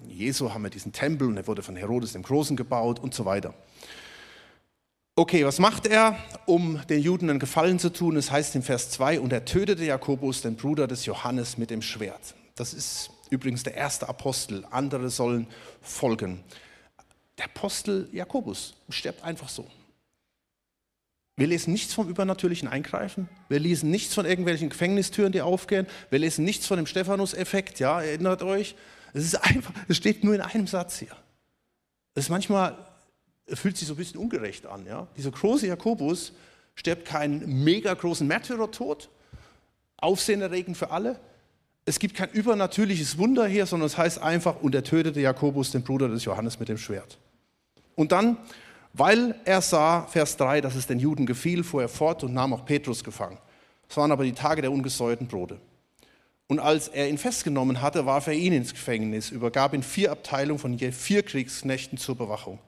Jesu 0.07 0.53
haben 0.53 0.63
wir 0.63 0.69
diesen 0.69 0.91
Tempel 0.91 1.27
und 1.27 1.37
er 1.37 1.47
wurde 1.47 1.63
von 1.63 1.75
Herodes 1.75 2.13
dem 2.13 2.23
Großen 2.23 2.55
gebaut 2.55 2.99
und 2.99 3.13
so 3.13 3.25
weiter. 3.25 3.53
Okay, 5.15 5.45
was 5.45 5.57
macht 5.57 5.87
er, 5.87 6.15
um 6.45 6.79
den 6.89 7.01
Juden 7.01 7.29
einen 7.29 7.39
Gefallen 7.39 7.79
zu 7.79 7.91
tun? 7.91 8.17
Es 8.17 8.29
heißt 8.29 8.55
in 8.55 8.61
Vers 8.61 8.91
2, 8.91 9.19
und 9.19 9.33
er 9.33 9.45
tötete 9.45 9.83
Jakobus, 9.83 10.43
den 10.43 10.55
Bruder 10.55 10.85
des 10.87 11.07
Johannes, 11.07 11.57
mit 11.57 11.71
dem 11.71 11.81
Schwert. 11.81 12.35
Das 12.53 12.75
ist 12.75 13.09
übrigens 13.29 13.63
der 13.63 13.75
erste 13.75 14.09
Apostel, 14.09 14.65
andere 14.71 15.09
sollen 15.09 15.47
folgen. 15.81 16.43
Der 17.37 17.45
Apostel 17.45 18.09
Jakobus 18.11 18.75
stirbt 18.89 19.23
einfach 19.23 19.49
so. 19.49 19.67
Wir 21.35 21.45
lesen 21.45 21.71
nichts 21.71 21.93
vom 21.93 22.09
übernatürlichen 22.09 22.67
Eingreifen. 22.67 23.29
Wir 23.47 23.59
lesen 23.59 23.91
nichts 23.91 24.15
von 24.15 24.25
irgendwelchen 24.25 24.69
Gefängnistüren, 24.69 25.31
die 25.31 25.41
aufgehen. 25.41 25.85
Wir 26.09 26.17
lesen 26.17 26.43
nichts 26.43 26.65
von 26.65 26.77
dem 26.77 26.87
Stephanus-Effekt. 26.87 27.79
Ja, 27.79 28.01
erinnert 28.01 28.41
euch. 28.41 28.75
Es 29.13 29.23
ist 29.23 29.35
einfach, 29.35 29.71
es 29.87 29.97
steht 29.97 30.23
nur 30.23 30.33
in 30.33 30.41
einem 30.41 30.65
Satz 30.65 30.97
hier. 30.97 31.15
Es 32.15 32.25
ist 32.25 32.29
manchmal, 32.29 32.75
es 33.45 33.59
fühlt 33.59 33.77
sich 33.77 33.87
so 33.87 33.93
ein 33.93 33.97
bisschen 33.97 34.19
ungerecht 34.19 34.65
an. 34.65 34.87
Ja? 34.87 35.07
Dieser 35.15 35.29
große 35.29 35.67
Jakobus 35.67 36.33
stirbt 36.73 37.05
keinen 37.05 37.63
mega 37.63 37.93
großen 37.93 38.27
Märtyrertod, 38.27 39.09
aufsehenerregend 39.97 40.75
für 40.75 40.89
alle, 40.89 41.19
es 41.87 41.99
gibt 41.99 42.15
kein 42.15 42.29
übernatürliches 42.31 43.17
Wunder 43.17 43.47
hier, 43.47 43.65
sondern 43.65 43.87
es 43.87 43.97
heißt 43.97 44.21
einfach, 44.21 44.61
und 44.61 44.75
er 44.75 44.83
tötete 44.83 45.21
Jakobus, 45.21 45.71
den 45.71 45.83
Bruder 45.83 46.09
des 46.09 46.25
Johannes, 46.25 46.59
mit 46.59 46.67
dem 46.67 46.77
Schwert. 46.77 47.17
Und 47.95 48.11
dann, 48.11 48.35
weil 48.91 49.35
er 49.45 49.61
sah, 49.61 50.01
Vers 50.01 50.35
3, 50.35 50.59
dass 50.59 50.75
es 50.75 50.85
den 50.85 50.99
Juden 50.99 51.25
gefiel, 51.25 51.63
fuhr 51.63 51.83
er 51.83 51.87
fort 51.87 52.25
und 52.25 52.33
nahm 52.33 52.53
auch 52.53 52.65
Petrus 52.65 53.05
gefangen. 53.05 53.37
Es 53.89 53.95
waren 53.95 54.11
aber 54.11 54.25
die 54.25 54.33
Tage 54.33 54.61
der 54.61 54.71
ungesäuerten 54.73 55.27
Brote. 55.27 55.61
Und 56.47 56.59
als 56.59 56.89
er 56.89 57.07
ihn 57.07 57.17
festgenommen 57.17 57.81
hatte, 57.81 58.05
warf 58.05 58.27
er 58.27 58.33
ihn 58.33 58.51
ins 58.51 58.73
Gefängnis, 58.73 59.31
übergab 59.31 59.73
ihn 59.73 59.83
vier 59.83 60.11
Abteilungen 60.11 60.59
von 60.59 60.73
je 60.73 60.91
vier 60.91 61.23
Kriegsknechten 61.23 61.97
zur 61.97 62.15
Bewachung, 62.15 62.59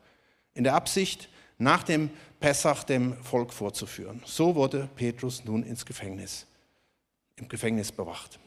in 0.53 0.63
der 0.63 0.75
Absicht, 0.75 1.27
nach 1.57 1.83
dem 1.83 2.09
Pessach 2.39 2.85
dem 2.85 3.17
Volk 3.17 3.51
vorzuführen. 3.51 4.21
So 4.25 4.55
wurde 4.55 4.87
Petrus 4.95 5.43
nun 5.43 5.63
ins 5.63 5.85
Gefängnis, 5.85 6.45
im 7.35 7.49
Gefängnis 7.49 7.91
bewacht. 7.91 8.39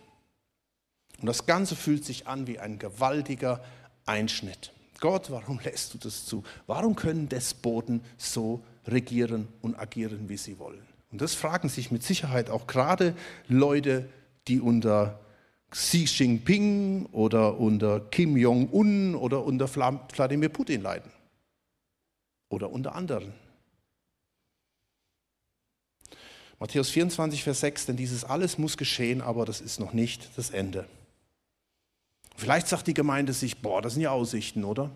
Und 1.23 1.29
das 1.29 1.47
Ganze 1.47 1.76
fühlt 1.76 2.05
sich 2.05 2.26
an 2.26 2.49
wie 2.49 2.59
ein 2.59 2.81
gewaltiger 2.81 3.62
Einschnitt. 4.07 4.73
Gott, 4.99 5.31
warum 5.31 5.61
lässt 5.61 5.95
du 5.95 5.99
das 5.99 6.26
zu? 6.26 6.43
Warum 6.67 6.97
können 6.97 7.29
Despoten 7.29 8.02
so 8.19 8.64
regieren 8.88 9.47
und 9.62 9.79
agieren, 9.79 10.29
wie 10.29 10.37
sie 10.37 10.59
wollen? 10.59 10.83
Und 11.12 11.21
das 11.21 11.35
fragen 11.35 11.69
sich 11.69 11.93
mit 11.93 12.02
Sicherheit 12.02 12.50
auch 12.50 12.67
gerade 12.67 13.14
Leute, 13.47 14.09
die 14.49 14.61
unter 14.61 15.21
Xi 15.71 16.07
Jinping 16.07 17.07
oder 17.12 17.57
unter 17.57 18.00
Kim 18.00 18.37
Jong-un 18.37 19.14
oder 19.14 19.45
unter 19.45 19.73
Wladimir 19.73 20.49
Putin 20.49 20.83
leiden. 20.83 21.12
Oder 22.49 22.71
unter 22.71 22.97
anderen. 22.97 23.33
Matthäus 26.59 26.91
24, 26.91 27.45
Vers 27.45 27.61
6, 27.61 27.87
denn 27.87 27.97
dieses 27.97 28.25
alles 28.25 28.59
muss 28.59 28.76
geschehen, 28.76 29.21
aber 29.21 29.45
das 29.45 29.61
ist 29.61 29.79
noch 29.79 29.93
nicht 29.93 30.31
das 30.37 30.50
Ende. 30.50 30.88
Vielleicht 32.37 32.69
sagt 32.69 32.87
die 32.87 32.95
Gemeinde 32.95 33.33
sich, 33.33 33.61
boah, 33.61 33.83
das 33.83 33.95
sind 33.95 34.03
ja 34.03 34.11
Aussichten, 34.11 34.65
oder? 34.65 34.91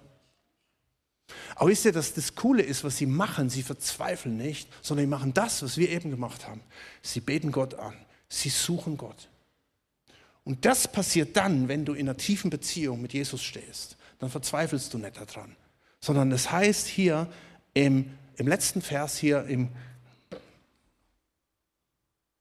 Aber 1.57 1.71
wisst 1.71 1.85
ihr, 1.85 1.93
dass 1.93 2.15
das 2.15 2.35
Coole 2.35 2.63
ist, 2.63 2.85
was 2.85 2.97
sie 2.97 3.07
machen? 3.07 3.51
Sie 3.51 3.63
verzweifeln 3.63 4.37
nicht, 4.37 4.69
sondern 4.83 5.05
sie 5.05 5.11
machen 5.11 5.35
das, 5.35 5.63
was 5.63 5.77
wir 5.77 5.91
eben 5.91 6.11
gemacht 6.11 6.47
haben. 6.47 6.61
Sie 7.03 7.21
beten 7.21 7.53
Gott 7.53 7.75
an. 7.75 7.95
Sie 8.29 8.49
suchen 8.49 8.97
Gott. 8.97 9.29
Und 10.45 10.65
das 10.65 10.91
passiert 10.91 11.37
dann, 11.37 11.69
wenn 11.69 11.85
du 11.85 11.95
in 11.95 12.09
einer 12.09 12.17
tiefen 12.17 12.51
Beziehung 12.51 13.03
mit 13.03 13.13
Jesus 13.13 13.43
stehst. 13.43 13.97
Dann 14.19 14.31
verzweifelst 14.31 14.95
du 14.95 14.99
nicht 14.99 15.17
daran. 15.17 15.57
Sondern 16.01 16.31
es 16.31 16.45
das 16.45 16.53
heißt 16.53 16.87
hier 16.87 17.29
im, 17.75 18.13
im 18.37 18.47
letzten 18.47 18.81
Vers 18.81 19.19
hier 19.19 19.45
im 19.47 19.71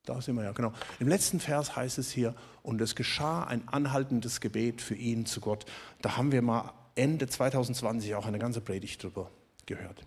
da 0.05 0.21
sind 0.21 0.35
wir 0.35 0.43
ja, 0.43 0.51
genau. 0.51 0.71
Im 0.99 1.07
letzten 1.07 1.39
Vers 1.39 1.75
heißt 1.75 1.97
es 1.97 2.11
hier, 2.11 2.35
und 2.63 2.81
es 2.81 2.95
geschah 2.95 3.43
ein 3.43 3.67
anhaltendes 3.67 4.41
Gebet 4.41 4.81
für 4.81 4.95
ihn 4.95 5.25
zu 5.25 5.41
Gott. 5.41 5.65
Da 6.01 6.17
haben 6.17 6.31
wir 6.31 6.41
mal 6.41 6.73
Ende 6.95 7.27
2020 7.27 8.15
auch 8.15 8.25
eine 8.25 8.39
ganze 8.39 8.61
Predigt 8.61 9.03
drüber 9.03 9.29
gehört. 9.65 10.01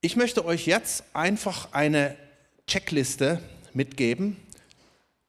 Ich 0.00 0.16
möchte 0.16 0.44
euch 0.44 0.66
jetzt 0.66 1.04
einfach 1.12 1.72
eine 1.72 2.16
Checkliste 2.66 3.40
mitgeben. 3.72 4.36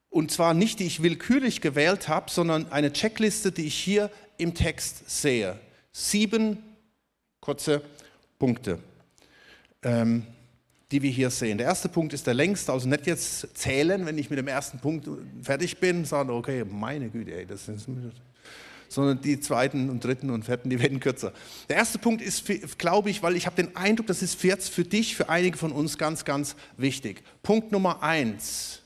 Und 0.10 0.32
zwar 0.32 0.53
nicht, 0.53 0.80
die 0.80 0.86
ich 0.86 1.03
willkürlich 1.03 1.62
gewählt 1.62 2.08
habe, 2.08 2.30
sondern 2.30 2.72
eine 2.72 2.94
Checkliste, 2.94 3.51
die 3.51 3.65
ich 3.65 3.75
hier 3.75 4.10
im 4.38 4.53
Text 4.53 5.10
sehe. 5.10 5.60
Sieben 5.92 6.58
kurze 7.39 7.82
Punkte, 8.39 8.80
ähm, 9.83 10.23
die 10.91 11.01
wir 11.01 11.11
hier 11.11 11.29
sehen. 11.29 11.57
Der 11.57 11.67
erste 11.67 11.89
Punkt 11.89 12.13
ist 12.13 12.27
der 12.27 12.35
längste, 12.35 12.71
also 12.71 12.87
nicht 12.87 13.07
jetzt 13.07 13.57
zählen, 13.57 14.05
wenn 14.05 14.17
ich 14.17 14.29
mit 14.29 14.37
dem 14.37 14.47
ersten 14.47 14.79
Punkt 14.79 15.09
fertig 15.41 15.79
bin, 15.79 16.05
sagen, 16.05 16.29
okay, 16.29 16.63
meine 16.63 17.09
Güte, 17.09 17.33
ey, 17.33 17.45
das 17.45 17.67
ist 17.67 17.87
sondern 18.89 19.19
die 19.21 19.39
zweiten 19.39 19.89
und 19.89 20.03
dritten 20.03 20.29
und 20.29 20.45
vierten, 20.45 20.69
die 20.69 20.79
werden 20.79 20.99
kürzer. 20.99 21.33
Der 21.67 21.77
erste 21.77 21.97
Punkt 21.97 22.21
ist, 22.21 22.45
glaube 22.77 23.09
ich, 23.09 23.23
weil 23.23 23.35
ich 23.35 23.47
habe 23.47 23.55
den 23.55 23.75
Eindruck, 23.75 24.05
das 24.05 24.21
ist 24.21 24.43
jetzt 24.43 24.69
für 24.69 24.83
dich, 24.83 25.15
für 25.15 25.29
einige 25.29 25.57
von 25.57 25.71
uns 25.71 25.97
ganz, 25.97 26.25
ganz 26.25 26.55
wichtig. 26.77 27.23
Punkt 27.41 27.71
Nummer 27.71 28.03
eins 28.03 28.82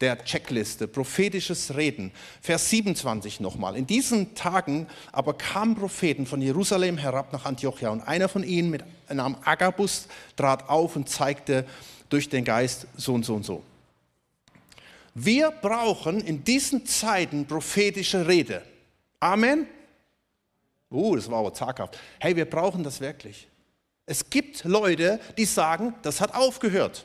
der 0.00 0.24
Checkliste, 0.24 0.86
prophetisches 0.86 1.74
Reden. 1.76 2.12
Vers 2.40 2.70
27 2.70 3.40
nochmal. 3.40 3.76
In 3.76 3.86
diesen 3.86 4.34
Tagen 4.34 4.86
aber 5.12 5.34
kamen 5.34 5.74
Propheten 5.74 6.26
von 6.26 6.40
Jerusalem 6.40 6.98
herab 6.98 7.32
nach 7.32 7.44
Antiochia 7.44 7.90
und 7.90 8.02
einer 8.02 8.28
von 8.28 8.44
ihnen 8.44 8.70
mit 8.70 8.84
Namen 9.08 9.36
Agabus 9.44 10.06
trat 10.36 10.68
auf 10.68 10.96
und 10.96 11.08
zeigte 11.08 11.66
durch 12.08 12.28
den 12.28 12.44
Geist 12.44 12.86
so 12.96 13.14
und 13.14 13.24
so 13.24 13.34
und 13.34 13.44
so. 13.44 13.62
Wir 15.14 15.50
brauchen 15.50 16.20
in 16.20 16.44
diesen 16.44 16.86
Zeiten 16.86 17.46
prophetische 17.46 18.28
Rede. 18.28 18.62
Amen. 19.18 19.66
Uh, 20.90 21.16
das 21.16 21.30
war 21.30 21.40
aber 21.40 21.52
zaghaft. 21.52 21.98
Hey, 22.20 22.36
wir 22.36 22.48
brauchen 22.48 22.84
das 22.84 23.00
wirklich. 23.00 23.48
Es 24.06 24.30
gibt 24.30 24.64
Leute, 24.64 25.20
die 25.36 25.44
sagen, 25.44 25.94
das 26.02 26.20
hat 26.20 26.34
aufgehört. 26.34 27.04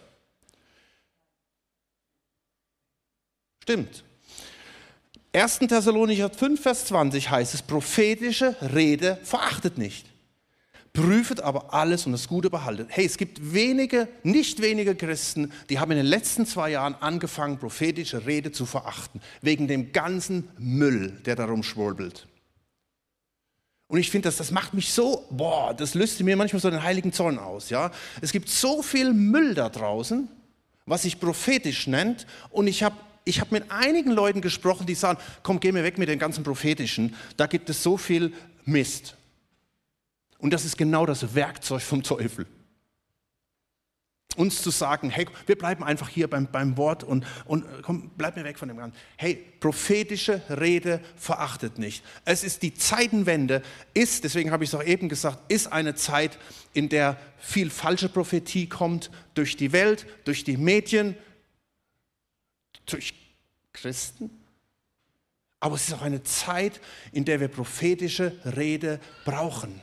Stimmt. 3.64 4.04
1. 5.32 5.60
Thessalonicher 5.60 6.30
5, 6.30 6.62
Vers 6.62 6.86
20 6.88 7.30
heißt 7.30 7.54
es, 7.54 7.62
prophetische 7.62 8.58
Rede 8.62 9.18
verachtet 9.24 9.78
nicht. 9.78 10.06
Prüfet 10.92 11.40
aber 11.40 11.74
alles 11.74 12.06
und 12.06 12.12
das 12.12 12.28
Gute 12.28 12.50
behaltet. 12.50 12.90
Hey, 12.92 13.06
es 13.06 13.18
gibt 13.18 13.54
wenige, 13.54 14.10
nicht 14.24 14.62
wenige 14.62 14.96
Christen, 14.96 15.54
die 15.70 15.80
haben 15.80 15.92
in 15.92 15.98
den 15.98 16.06
letzten 16.08 16.46
zwei 16.46 16.72
Jahren 16.72 16.96
angefangen, 16.96 17.58
prophetische 17.58 18.26
Rede 18.26 18.52
zu 18.52 18.66
verachten, 18.66 19.22
wegen 19.42 19.70
dem 19.70 19.94
ganzen 19.94 20.50
Müll, 20.58 21.12
der 21.26 21.38
darum 21.38 21.64
schwurbelt. 21.64 22.28
Und 23.88 24.00
ich 24.00 24.12
finde, 24.12 24.28
das, 24.28 24.36
das 24.36 24.52
macht 24.52 24.74
mich 24.74 24.92
so, 24.92 25.26
boah, 25.30 25.74
das 25.74 25.94
löst 25.94 26.22
mir 26.22 26.36
manchmal 26.36 26.62
so 26.62 26.70
den 26.70 26.84
heiligen 26.84 27.14
Zorn 27.14 27.40
aus. 27.40 27.70
Ja? 27.70 27.92
Es 28.20 28.34
gibt 28.34 28.50
so 28.50 28.82
viel 28.82 29.14
Müll 29.14 29.54
da 29.54 29.70
draußen, 29.70 30.28
was 30.86 31.04
sich 31.04 31.18
prophetisch 31.18 31.88
nennt. 31.88 32.28
Und 32.52 32.68
ich 32.68 32.84
habe 32.84 32.98
ich 33.26 33.40
hab 33.40 33.52
mit 33.52 33.72
einigen 33.72 34.12
Leuten 34.12 34.42
gesprochen, 34.42 34.86
die 34.86 34.96
sagen, 34.96 35.20
komm, 35.44 35.60
geh 35.60 35.72
mir 35.72 35.84
weg 35.84 35.98
mit 35.98 36.10
den 36.10 36.20
ganzen 36.20 36.44
prophetischen. 36.44 37.16
Da 37.38 37.48
gibt 37.48 37.70
es 37.70 37.82
so 37.82 37.98
viel 37.98 38.34
Mist. 38.66 39.16
Und 40.40 40.52
das 40.52 40.66
ist 40.66 40.78
genau 40.78 41.06
das 41.06 41.36
Werkzeug 41.36 41.82
vom 41.82 42.04
Teufel. 42.04 42.46
Uns 44.36 44.62
zu 44.64 44.72
sagen, 44.72 45.12
hey, 45.12 45.28
wir 45.46 45.58
bleiben 45.58 45.84
einfach 45.84 46.10
hier 46.10 46.28
beim, 46.28 46.48
beim 46.48 46.76
Wort 46.76 47.04
und, 47.04 47.24
und 47.46 47.66
komm, 47.84 48.12
bleib 48.18 48.36
mir 48.36 48.44
weg 48.44 48.58
von 48.58 48.68
dem 48.68 48.78
Ganzen. 48.78 48.98
Hey, 49.16 49.36
prophetische 49.60 50.42
Rede 50.50 51.02
verachtet 51.16 51.78
nicht. 51.78 52.04
Es 52.26 52.44
ist 52.44 52.64
die 52.64 52.74
Zeitenwende, 52.74 53.62
ist, 53.94 54.24
deswegen 54.24 54.52
habe 54.52 54.64
ich 54.64 54.72
es 54.72 54.76
auch 54.76 54.84
eben 54.84 55.08
gesagt, 55.08 55.40
ist 55.52 55.72
eine 55.72 55.94
Zeit, 55.94 56.40
in 56.74 56.90
der 56.90 57.18
viel 57.38 57.70
falsche 57.70 58.10
Prophetie 58.10 58.68
kommt 58.68 59.12
durch 59.36 59.56
die 59.56 59.72
Welt, 59.72 60.08
durch 60.26 60.44
die 60.44 60.58
Medien, 60.58 61.16
durch 62.86 63.14
Christen. 63.72 64.30
Aber 65.60 65.76
es 65.76 65.88
ist 65.88 65.94
auch 65.94 66.02
eine 66.02 66.24
Zeit, 66.24 66.82
in 67.12 67.26
der 67.26 67.40
wir 67.40 67.48
prophetische 67.48 68.38
Rede 68.46 69.00
brauchen 69.26 69.82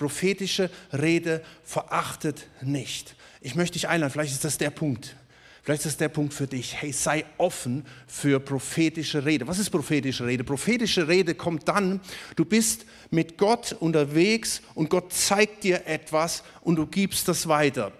prophetische 0.00 0.70
Rede 0.94 1.42
verachtet 1.62 2.46
nicht. 2.62 3.14
Ich 3.42 3.54
möchte 3.54 3.74
dich 3.74 3.86
einladen, 3.86 4.10
vielleicht 4.10 4.32
ist 4.32 4.46
das 4.46 4.56
der 4.56 4.70
Punkt. 4.70 5.14
Vielleicht 5.62 5.80
ist 5.80 5.92
das 5.92 5.96
der 5.98 6.08
Punkt 6.08 6.32
für 6.32 6.46
dich. 6.46 6.80
Hey, 6.80 6.90
sei 6.90 7.26
offen 7.36 7.84
für 8.06 8.40
prophetische 8.40 9.26
Rede. 9.26 9.46
Was 9.46 9.58
ist 9.58 9.68
prophetische 9.68 10.24
Rede? 10.24 10.42
Prophetische 10.42 11.06
Rede 11.06 11.34
kommt 11.34 11.68
dann, 11.68 12.00
du 12.34 12.46
bist 12.46 12.86
mit 13.10 13.36
Gott 13.36 13.76
unterwegs 13.78 14.62
und 14.74 14.88
Gott 14.88 15.12
zeigt 15.12 15.64
dir 15.64 15.86
etwas 15.86 16.44
und 16.62 16.76
du 16.76 16.86
gibst 16.86 17.28
das 17.28 17.46
weiter. 17.46 17.92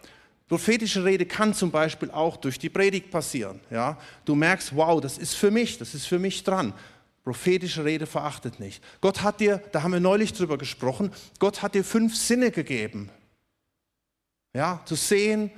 Prophetische 0.51 1.05
Rede 1.05 1.27
kann 1.27 1.55
zum 1.55 1.71
Beispiel 1.71 2.11
auch 2.11 2.37
durch 2.37 2.59
die 2.59 2.69
Predigt 2.69 3.13
passieren. 3.13 3.61
Ja? 3.71 3.97
Du 4.25 4.35
merkst, 4.35 4.75
wow, 4.75 5.01
das 5.01 5.17
ist 5.17 5.35
für 5.35 5.53
mich, 5.53 5.79
das 5.79 5.95
ist 5.95 6.07
für 6.07 6.19
mich 6.19 6.43
dran. 6.43 6.75
Prophetische 7.23 7.85
Rede 7.85 8.05
verachtet 8.05 8.59
nicht. 8.59 8.83
Gott 9.01 9.23
hat 9.23 9.39
dir, 9.39 9.63
da 9.71 9.85
haben 9.85 9.93
wir 9.93 10.01
neulich 10.01 10.33
drüber 10.33 10.59
gesprochen, 10.59 11.13
Gott 11.39 11.63
hat 11.63 11.77
dir 11.77 11.85
fünf 11.85 12.17
Sinne 12.17 12.51
gegeben. 12.51 13.11
Ja, 14.53 14.83
zu 14.87 14.97
sehen, 14.97 15.53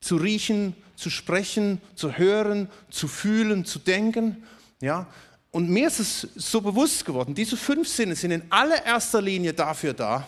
zu 0.00 0.14
riechen, 0.14 0.76
zu 0.94 1.10
sprechen, 1.10 1.80
zu 1.96 2.16
hören, 2.16 2.68
zu 2.90 3.08
fühlen, 3.08 3.64
zu 3.64 3.80
denken. 3.80 4.44
Ja, 4.80 5.08
und 5.50 5.68
mir 5.68 5.88
ist 5.88 5.98
es 5.98 6.28
so 6.36 6.60
bewusst 6.60 7.04
geworden, 7.04 7.34
diese 7.34 7.56
fünf 7.56 7.88
Sinne 7.88 8.14
sind 8.14 8.30
in 8.30 8.42
allererster 8.50 9.20
Linie 9.20 9.52
dafür 9.52 9.94
da, 9.94 10.24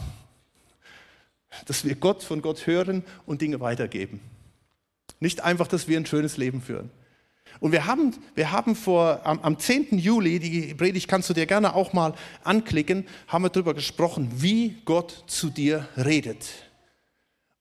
dass 1.67 1.85
wir 1.85 1.95
Gott 1.95 2.23
von 2.23 2.43
Gott 2.43 2.67
hören 2.67 3.05
und 3.27 3.43
Dinge 3.43 3.61
weitergeben. 3.61 4.21
Nicht 5.19 5.43
einfach, 5.43 5.67
dass 5.67 5.89
wir 5.89 5.99
ein 5.99 6.07
schönes 6.07 6.37
Leben 6.37 6.63
führen. 6.63 6.91
Und 7.59 7.73
wir 7.73 7.87
haben, 7.87 8.15
wir 8.35 8.53
haben 8.53 8.75
vor, 8.75 9.21
am, 9.25 9.41
am 9.41 9.59
10. 9.59 9.99
Juli, 9.99 10.39
die 10.39 10.75
Predigt 10.75 11.09
kannst 11.09 11.29
du 11.29 11.35
dir 11.35 11.47
gerne 11.47 11.75
auch 11.75 11.93
mal 11.93 12.15
anklicken, 12.45 13.07
haben 13.27 13.45
wir 13.45 13.51
darüber 13.51 13.75
gesprochen, 13.75 14.31
wie 14.37 14.77
Gott 14.85 15.25
zu 15.27 15.51
dir 15.51 15.89
redet. 15.97 16.47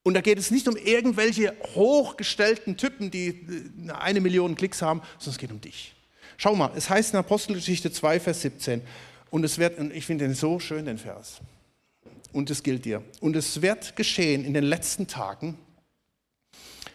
Und 0.03 0.13
da 0.13 0.21
geht 0.21 0.39
es 0.39 0.51
nicht 0.51 0.67
um 0.67 0.77
irgendwelche 0.77 1.55
hochgestellten 1.75 2.77
Typen, 2.77 3.11
die 3.11 3.27
äh, 3.27 3.91
eine 3.91 4.21
Million 4.21 4.55
Klicks 4.55 4.81
haben, 4.81 5.01
sondern 5.17 5.31
es 5.31 5.37
geht 5.37 5.51
um 5.51 5.61
dich. 5.61 5.95
Schau 6.37 6.55
mal, 6.55 6.71
es 6.75 6.89
heißt 6.89 7.13
in 7.13 7.19
Apostelgeschichte 7.19 7.91
2, 7.91 8.21
Vers 8.21 8.41
17, 8.41 8.81
und 9.29 9.43
es 9.43 9.57
wird, 9.57 9.77
und 9.77 9.93
ich 9.93 10.05
finde 10.05 10.25
den 10.25 10.33
so 10.33 10.59
schön, 10.59 10.85
den 10.85 10.97
Vers, 10.97 11.41
und 12.31 12.49
es 12.49 12.63
gilt 12.63 12.85
dir, 12.85 13.03
und 13.19 13.35
es 13.35 13.61
wird 13.61 13.95
geschehen 13.95 14.45
in 14.45 14.53
den 14.53 14.63
letzten 14.63 15.07
Tagen, 15.07 15.57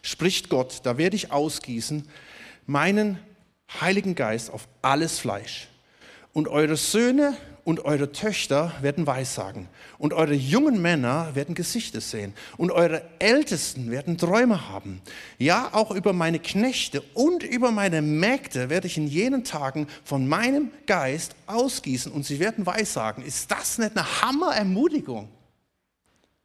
spricht 0.03 0.49
Gott, 0.49 0.81
da 0.85 0.99
werde 0.99 1.17
ich 1.17 1.33
ausgießen 1.33 2.09
meinen 2.67 3.19
Heiligen 3.81 4.15
Geist 4.15 4.51
auf 4.51 4.69
alles 4.83 5.19
Fleisch. 5.19 5.69
Und 6.33 6.49
eure 6.49 6.77
Söhne 6.77 7.37
und 7.65 7.87
eure 7.87 8.13
Töchter 8.13 8.73
werden 8.83 9.07
Weissagen. 9.07 9.69
Und 9.99 10.13
eure 10.13 10.35
jungen 10.35 10.83
Männer 10.83 11.35
werden 11.35 11.55
Gesichter 11.55 12.03
sehen. 12.03 12.35
Und 12.59 12.71
eure 12.71 13.03
Ältesten 13.19 13.91
werden 13.91 14.19
Träume 14.19 14.69
haben. 14.69 15.01
Ja, 15.39 15.71
auch 15.73 15.91
über 15.91 16.13
meine 16.13 16.39
Knechte 16.39 17.03
und 17.15 17.43
über 17.43 17.71
meine 17.71 18.03
Mägde 18.03 18.69
werde 18.69 18.87
ich 18.87 18.99
in 18.99 19.07
jenen 19.07 19.45
Tagen 19.45 19.89
von 20.05 20.29
meinem 20.29 20.71
Geist 20.87 21.35
ausgießen 21.47 22.13
und 22.13 22.27
sie 22.27 22.39
werden 22.39 22.67
Weissagen. 22.67 23.25
Ist 23.25 23.51
das 23.51 23.79
nicht 23.79 23.97
eine 23.97 24.23
Hammerermutigung? 24.23 25.29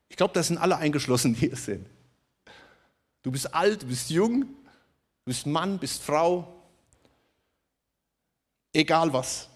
Ich 0.08 0.16
glaube, 0.16 0.34
da 0.34 0.42
sind 0.42 0.58
alle 0.58 0.78
eingeschlossen, 0.78 1.34
die 1.34 1.48
hier 1.48 1.56
sind. 1.56 1.86
Du 3.22 3.32
bist 3.32 3.54
alt, 3.54 3.84
du 3.84 3.88
bist 3.88 4.10
jung, 4.10 4.46
bist 5.26 5.46
Mann, 5.46 5.78
bist 5.78 6.02
Frau, 6.02 6.48
egal 8.72 9.12
was. 9.12 9.49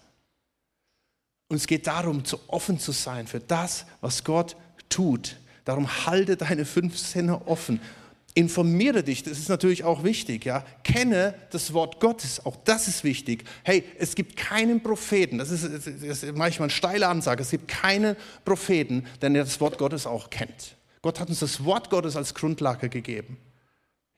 Und 1.54 1.58
es 1.58 1.68
geht 1.68 1.86
darum, 1.86 2.24
zu 2.24 2.40
offen 2.48 2.80
zu 2.80 2.90
sein 2.90 3.28
für 3.28 3.38
das, 3.38 3.86
was 4.00 4.24
Gott 4.24 4.56
tut. 4.88 5.36
Darum 5.64 6.04
halte 6.04 6.36
deine 6.36 6.64
fünf 6.64 6.98
Sinne 6.98 7.46
offen. 7.46 7.80
Informiere 8.34 9.04
dich, 9.04 9.22
das 9.22 9.38
ist 9.38 9.48
natürlich 9.48 9.84
auch 9.84 10.02
wichtig, 10.02 10.46
ja. 10.46 10.64
Kenne 10.82 11.32
das 11.50 11.72
Wort 11.72 12.00
Gottes, 12.00 12.44
auch 12.44 12.56
das 12.64 12.88
ist 12.88 13.04
wichtig. 13.04 13.44
Hey, 13.62 13.84
es 14.00 14.16
gibt 14.16 14.34
keinen 14.34 14.82
Propheten, 14.82 15.38
das 15.38 15.52
ist, 15.52 15.62
das 15.62 16.24
ist 16.24 16.36
manchmal 16.36 16.66
eine 16.66 16.70
steile 16.70 17.06
Ansage, 17.06 17.42
es 17.42 17.52
gibt 17.52 17.68
keinen 17.68 18.16
Propheten, 18.44 19.06
der 19.22 19.30
das 19.30 19.60
Wort 19.60 19.78
Gottes 19.78 20.08
auch 20.08 20.30
kennt. 20.30 20.74
Gott 21.02 21.20
hat 21.20 21.28
uns 21.28 21.38
das 21.38 21.64
Wort 21.64 21.88
Gottes 21.88 22.16
als 22.16 22.34
Grundlage 22.34 22.88
gegeben. 22.88 23.36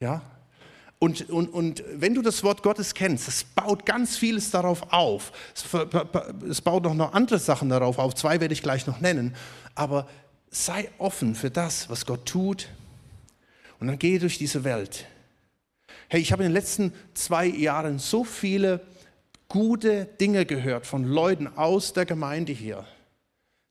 Ja? 0.01 0.23
Und, 0.99 1.29
und, 1.29 1.49
und 1.49 1.85
wenn 1.95 2.15
du 2.15 2.23
das 2.23 2.43
Wort 2.43 2.63
Gottes 2.63 2.95
kennst, 2.95 3.29
es 3.29 3.45
baut 3.45 3.85
ganz 3.85 4.17
vieles 4.17 4.51
darauf 4.51 4.93
auf. 4.93 5.31
Es, 6.49 6.63
baut 6.63 6.85
noch, 6.85 6.95
noch 6.95 7.13
andere 7.13 7.39
Sachen 7.39 7.69
darauf 7.69 7.99
auf. 7.99 8.15
Zwei 8.15 8.41
werde 8.41 8.55
ich 8.55 8.63
gleich 8.63 8.87
noch 8.87 9.01
nennen. 9.01 9.35
Aber 9.75 10.09
sei 10.51 10.89
offen 10.99 11.35
für 11.35 11.51
das, 11.51 11.91
was 11.91 12.07
Gott 12.07 12.25
tut. 12.25 12.69
Und 13.79 13.89
dann 13.89 13.99
gehe 13.99 14.19
durch 14.19 14.39
diese 14.39 14.65
Welt. 14.65 15.07
Hey, 16.09 16.21
ich 16.21 16.33
habe 16.33 16.45
in 16.45 16.49
den 16.49 16.55
letzten 16.55 16.95
zwei 17.13 17.47
Jahren 17.47 17.99
so 17.99 18.25
viele 18.25 18.81
gute 19.49 20.07
Dinge 20.07 20.47
gehört 20.47 20.87
von 20.87 21.05
Leuten 21.05 21.47
aus 21.47 21.93
der 21.93 22.07
Gemeinde 22.07 22.53
hier 22.53 22.87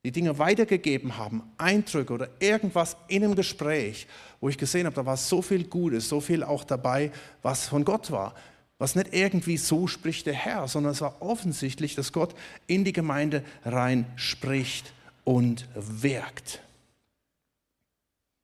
die 0.06 0.12
Dinge 0.12 0.38
weitergegeben 0.38 1.18
haben, 1.18 1.42
Eindrücke 1.58 2.14
oder 2.14 2.30
irgendwas 2.40 2.96
in 3.08 3.24
einem 3.24 3.34
Gespräch, 3.34 4.06
wo 4.40 4.50
ich 4.50 4.58
gesehen 4.60 4.86
habe, 4.86 4.96
da 4.96 5.04
war 5.04 5.18
so 5.18 5.42
viel 5.42 5.64
Gutes, 5.64 6.08
so 6.08 6.22
viel 6.22 6.44
auch 6.44 6.64
dabei, 6.64 7.12
was 7.42 7.68
von 7.68 7.84
Gott 7.84 8.12
war. 8.12 8.36
Was 8.78 8.94
nicht 8.94 9.16
irgendwie 9.16 9.58
so 9.58 9.88
spricht 9.88 10.28
der 10.28 10.36
Herr, 10.36 10.68
sondern 10.68 10.92
es 10.92 11.02
war 11.02 11.24
offensichtlich, 11.24 11.96
dass 11.96 12.14
Gott 12.14 12.36
in 12.68 12.84
die 12.84 12.94
Gemeinde 12.94 13.44
rein 13.64 14.06
spricht 14.16 14.94
und 15.24 15.68
wirkt. 15.74 16.62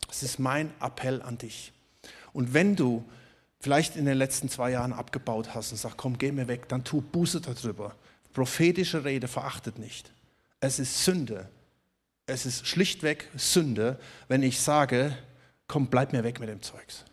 Das 0.08 0.24
ist 0.24 0.40
mein 0.40 0.72
Appell 0.82 1.22
an 1.22 1.38
dich. 1.38 1.74
Und 2.34 2.56
wenn 2.56 2.76
du 2.76 3.06
vielleicht 3.60 3.98
in 3.98 4.06
den 4.06 4.18
letzten 4.18 4.50
zwei 4.50 4.72
Jahren 4.72 4.94
abgebaut 4.94 5.54
hast 5.54 5.72
und 5.74 5.78
sagst, 5.78 5.98
komm, 5.98 6.18
geh 6.18 6.32
mir 6.32 6.48
weg, 6.48 6.68
dann 6.70 6.84
tu 6.84 7.02
Buße 7.02 7.40
darüber. 7.40 7.94
Prophetische 8.34 9.06
Rede 9.06 9.28
verachtet 9.28 9.78
nicht. 9.78 10.12
Es 10.62 10.80
ist 10.80 11.04
Sünde. 11.04 11.50
Es 12.28 12.46
ist 12.46 12.66
schlichtweg 12.66 13.28
Sünde, 13.36 14.00
wenn 14.30 14.44
ich 14.44 14.62
sage, 14.62 15.18
komm, 15.68 15.88
bleib 15.88 16.14
mir 16.14 16.24
weg 16.24 16.40
mit 16.40 16.48
dem 16.48 16.62
Zeugs. 16.62 17.04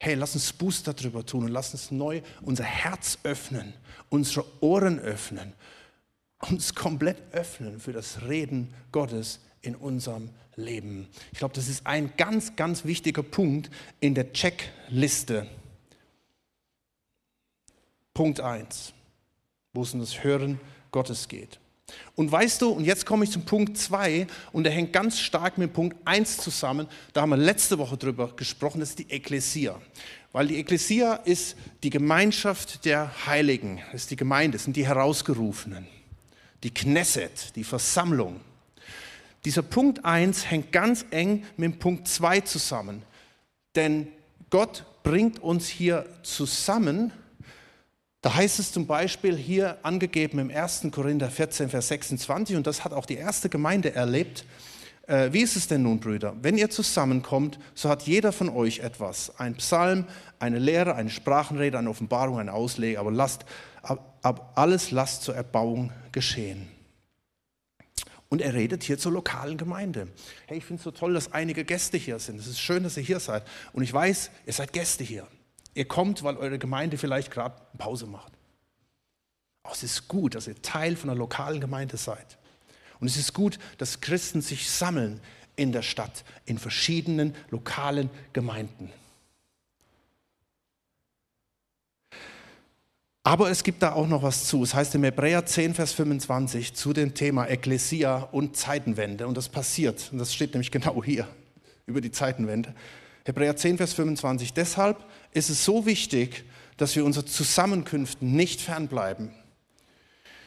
Hey, 0.00 0.14
lass 0.14 0.34
uns 0.34 0.52
Booster 0.52 0.92
darüber 0.92 1.24
tun 1.24 1.44
und 1.44 1.50
lass 1.50 1.72
uns 1.72 1.90
neu 1.90 2.20
unser 2.42 2.64
Herz 2.64 3.16
öffnen, 3.22 3.72
unsere 4.10 4.44
Ohren 4.60 4.98
öffnen, 4.98 5.54
uns 6.40 6.74
komplett 6.74 7.22
öffnen 7.32 7.80
für 7.80 7.92
das 7.92 8.22
Reden 8.22 8.74
Gottes 8.92 9.40
in 9.62 9.76
unserem 9.76 10.28
Leben. 10.56 11.08
Ich 11.32 11.38
glaube, 11.38 11.54
das 11.54 11.68
ist 11.68 11.86
ein 11.86 12.12
ganz, 12.16 12.54
ganz 12.56 12.84
wichtiger 12.84 13.22
Punkt 13.22 13.70
in 14.00 14.14
der 14.14 14.32
Checkliste. 14.32 15.46
Punkt 18.12 18.40
1, 18.40 18.92
wo 19.72 19.82
es 19.82 19.94
um 19.94 20.00
das 20.00 20.22
Hören 20.22 20.60
Gottes 20.90 21.28
geht. 21.28 21.60
Und 22.14 22.30
weißt 22.30 22.62
du, 22.62 22.70
und 22.70 22.84
jetzt 22.84 23.04
komme 23.06 23.24
ich 23.24 23.30
zum 23.30 23.44
Punkt 23.44 23.76
2 23.76 24.26
und 24.52 24.64
der 24.64 24.72
hängt 24.72 24.92
ganz 24.92 25.18
stark 25.18 25.58
mit 25.58 25.72
Punkt 25.72 25.96
1 26.06 26.38
zusammen. 26.38 26.86
Da 27.12 27.22
haben 27.22 27.30
wir 27.30 27.36
letzte 27.36 27.78
Woche 27.78 27.96
drüber 27.96 28.34
gesprochen, 28.34 28.80
das 28.80 28.90
ist 28.90 29.00
die 29.00 29.10
Ekklesia. 29.10 29.80
Weil 30.32 30.48
die 30.48 30.56
Ekklesia 30.56 31.14
ist 31.14 31.56
die 31.82 31.90
Gemeinschaft 31.90 32.84
der 32.84 33.26
Heiligen, 33.26 33.80
das 33.92 34.02
ist 34.02 34.10
die 34.10 34.16
Gemeinde, 34.16 34.56
das 34.56 34.64
sind 34.64 34.76
die 34.76 34.86
Herausgerufenen, 34.86 35.86
die 36.62 36.72
Knesset, 36.72 37.54
die 37.56 37.64
Versammlung. 37.64 38.40
Dieser 39.44 39.62
Punkt 39.62 40.04
1 40.04 40.50
hängt 40.50 40.72
ganz 40.72 41.04
eng 41.10 41.44
mit 41.56 41.78
Punkt 41.78 42.08
2 42.08 42.40
zusammen. 42.40 43.02
Denn 43.74 44.08
Gott 44.50 44.84
bringt 45.02 45.40
uns 45.40 45.68
hier 45.68 46.06
zusammen, 46.22 47.12
da 48.24 48.34
heißt 48.34 48.58
es 48.58 48.72
zum 48.72 48.86
Beispiel 48.86 49.36
hier 49.36 49.76
angegeben 49.82 50.38
im 50.38 50.50
1. 50.50 50.86
Korinther 50.90 51.28
14, 51.28 51.68
Vers 51.68 51.88
26, 51.88 52.56
und 52.56 52.66
das 52.66 52.82
hat 52.82 52.94
auch 52.94 53.04
die 53.04 53.16
erste 53.16 53.50
Gemeinde 53.50 53.94
erlebt. 53.94 54.46
Äh, 55.06 55.30
wie 55.34 55.42
ist 55.42 55.56
es 55.56 55.68
denn 55.68 55.82
nun, 55.82 56.00
Brüder? 56.00 56.34
Wenn 56.40 56.56
ihr 56.56 56.70
zusammenkommt, 56.70 57.58
so 57.74 57.90
hat 57.90 58.04
jeder 58.04 58.32
von 58.32 58.48
euch 58.48 58.78
etwas. 58.78 59.38
Ein 59.38 59.56
Psalm, 59.56 60.06
eine 60.38 60.58
Lehre, 60.58 60.94
eine 60.94 61.10
Sprachenrede, 61.10 61.76
eine 61.78 61.90
Offenbarung, 61.90 62.38
eine 62.38 62.54
Auslege, 62.54 62.98
aber 62.98 63.10
lasst, 63.10 63.44
ab, 63.82 64.16
ab, 64.22 64.52
alles 64.54 64.90
lasst 64.90 65.22
zur 65.22 65.36
Erbauung 65.36 65.92
geschehen. 66.10 66.66
Und 68.30 68.40
er 68.40 68.54
redet 68.54 68.84
hier 68.84 68.96
zur 68.96 69.12
lokalen 69.12 69.58
Gemeinde. 69.58 70.08
Hey, 70.46 70.56
ich 70.56 70.64
finde 70.64 70.78
es 70.78 70.84
so 70.84 70.92
toll, 70.92 71.12
dass 71.12 71.34
einige 71.34 71.62
Gäste 71.62 71.98
hier 71.98 72.18
sind. 72.18 72.40
Es 72.40 72.46
ist 72.46 72.58
schön, 72.58 72.84
dass 72.84 72.96
ihr 72.96 73.02
hier 73.02 73.20
seid. 73.20 73.44
Und 73.74 73.82
ich 73.82 73.92
weiß, 73.92 74.30
ihr 74.46 74.52
seid 74.54 74.72
Gäste 74.72 75.04
hier. 75.04 75.26
Ihr 75.74 75.86
kommt, 75.86 76.22
weil 76.22 76.36
eure 76.36 76.58
Gemeinde 76.58 76.98
vielleicht 76.98 77.30
gerade 77.30 77.56
Pause 77.78 78.06
macht. 78.06 78.32
Aber 79.64 79.74
es 79.74 79.82
ist 79.82 80.08
gut, 80.08 80.34
dass 80.34 80.46
ihr 80.46 80.60
Teil 80.62 80.96
von 80.96 81.10
einer 81.10 81.18
lokalen 81.18 81.60
Gemeinde 81.60 81.96
seid. 81.96 82.38
Und 83.00 83.08
es 83.08 83.16
ist 83.16 83.32
gut, 83.32 83.58
dass 83.78 84.00
Christen 84.00 84.40
sich 84.40 84.70
sammeln 84.70 85.20
in 85.56 85.72
der 85.72 85.82
Stadt, 85.82 86.24
in 86.44 86.58
verschiedenen 86.58 87.34
lokalen 87.50 88.10
Gemeinden. 88.32 88.90
Aber 93.26 93.50
es 93.50 93.64
gibt 93.64 93.82
da 93.82 93.94
auch 93.94 94.06
noch 94.06 94.22
was 94.22 94.44
zu. 94.44 94.62
Es 94.62 94.74
heißt 94.74 94.94
im 94.96 95.04
Hebräer 95.04 95.46
10, 95.46 95.72
Vers 95.72 95.94
25 95.94 96.74
zu 96.74 96.92
dem 96.92 97.14
Thema 97.14 97.48
Ekklesia 97.48 98.28
und 98.32 98.54
Zeitenwende. 98.54 99.26
Und 99.26 99.36
das 99.38 99.48
passiert. 99.48 100.10
Und 100.12 100.18
das 100.18 100.34
steht 100.34 100.52
nämlich 100.52 100.70
genau 100.70 101.02
hier 101.02 101.26
über 101.86 102.02
die 102.02 102.12
Zeitenwende. 102.12 102.74
Hebräer 103.24 103.56
10, 103.56 103.78
Vers 103.78 103.94
25. 103.94 104.52
Deshalb 104.52 105.02
ist 105.34 105.50
es 105.50 105.64
so 105.64 105.84
wichtig, 105.84 106.44
dass 106.76 106.96
wir 106.96 107.04
unsere 107.04 107.26
Zusammenkünften 107.26 108.32
nicht 108.32 108.60
fernbleiben, 108.60 109.30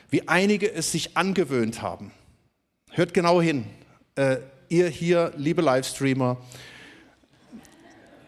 wie 0.09 0.27
einige 0.27 0.71
es 0.71 0.91
sich 0.91 1.15
angewöhnt 1.15 1.81
haben. 1.81 2.11
Hört 2.91 3.13
genau 3.13 3.41
hin, 3.41 3.65
äh, 4.15 4.37
ihr 4.69 4.87
hier, 4.87 5.33
liebe 5.37 5.61
Livestreamer, 5.61 6.37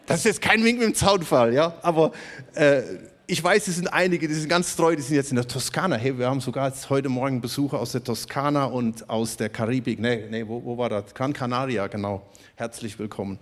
das 0.06 0.20
ist 0.20 0.24
jetzt 0.24 0.42
kein 0.42 0.64
Wink 0.64 0.78
mit 0.78 0.88
dem 0.88 0.94
Zaunfall, 0.94 1.54
ja, 1.54 1.78
aber 1.82 2.12
äh, 2.54 2.82
ich 3.26 3.42
weiß, 3.42 3.68
es 3.68 3.76
sind 3.76 3.86
einige, 3.86 4.26
die 4.26 4.34
sind 4.34 4.48
ganz 4.48 4.74
treu, 4.74 4.96
die 4.96 5.02
sind 5.02 5.14
jetzt 5.14 5.30
in 5.30 5.36
der 5.36 5.46
Toskana. 5.46 5.94
Hey, 5.94 6.18
wir 6.18 6.28
haben 6.28 6.40
sogar 6.40 6.72
heute 6.88 7.08
Morgen 7.08 7.40
Besucher 7.40 7.78
aus 7.78 7.92
der 7.92 8.02
Toskana 8.02 8.64
und 8.64 9.08
aus 9.08 9.36
der 9.36 9.48
Karibik. 9.48 10.00
Nee, 10.00 10.26
nee, 10.28 10.48
wo, 10.48 10.64
wo 10.64 10.76
war 10.76 10.88
das? 10.88 11.14
Gran 11.14 11.32
Canaria, 11.32 11.86
genau. 11.86 12.26
Herzlich 12.56 12.98
willkommen. 12.98 13.38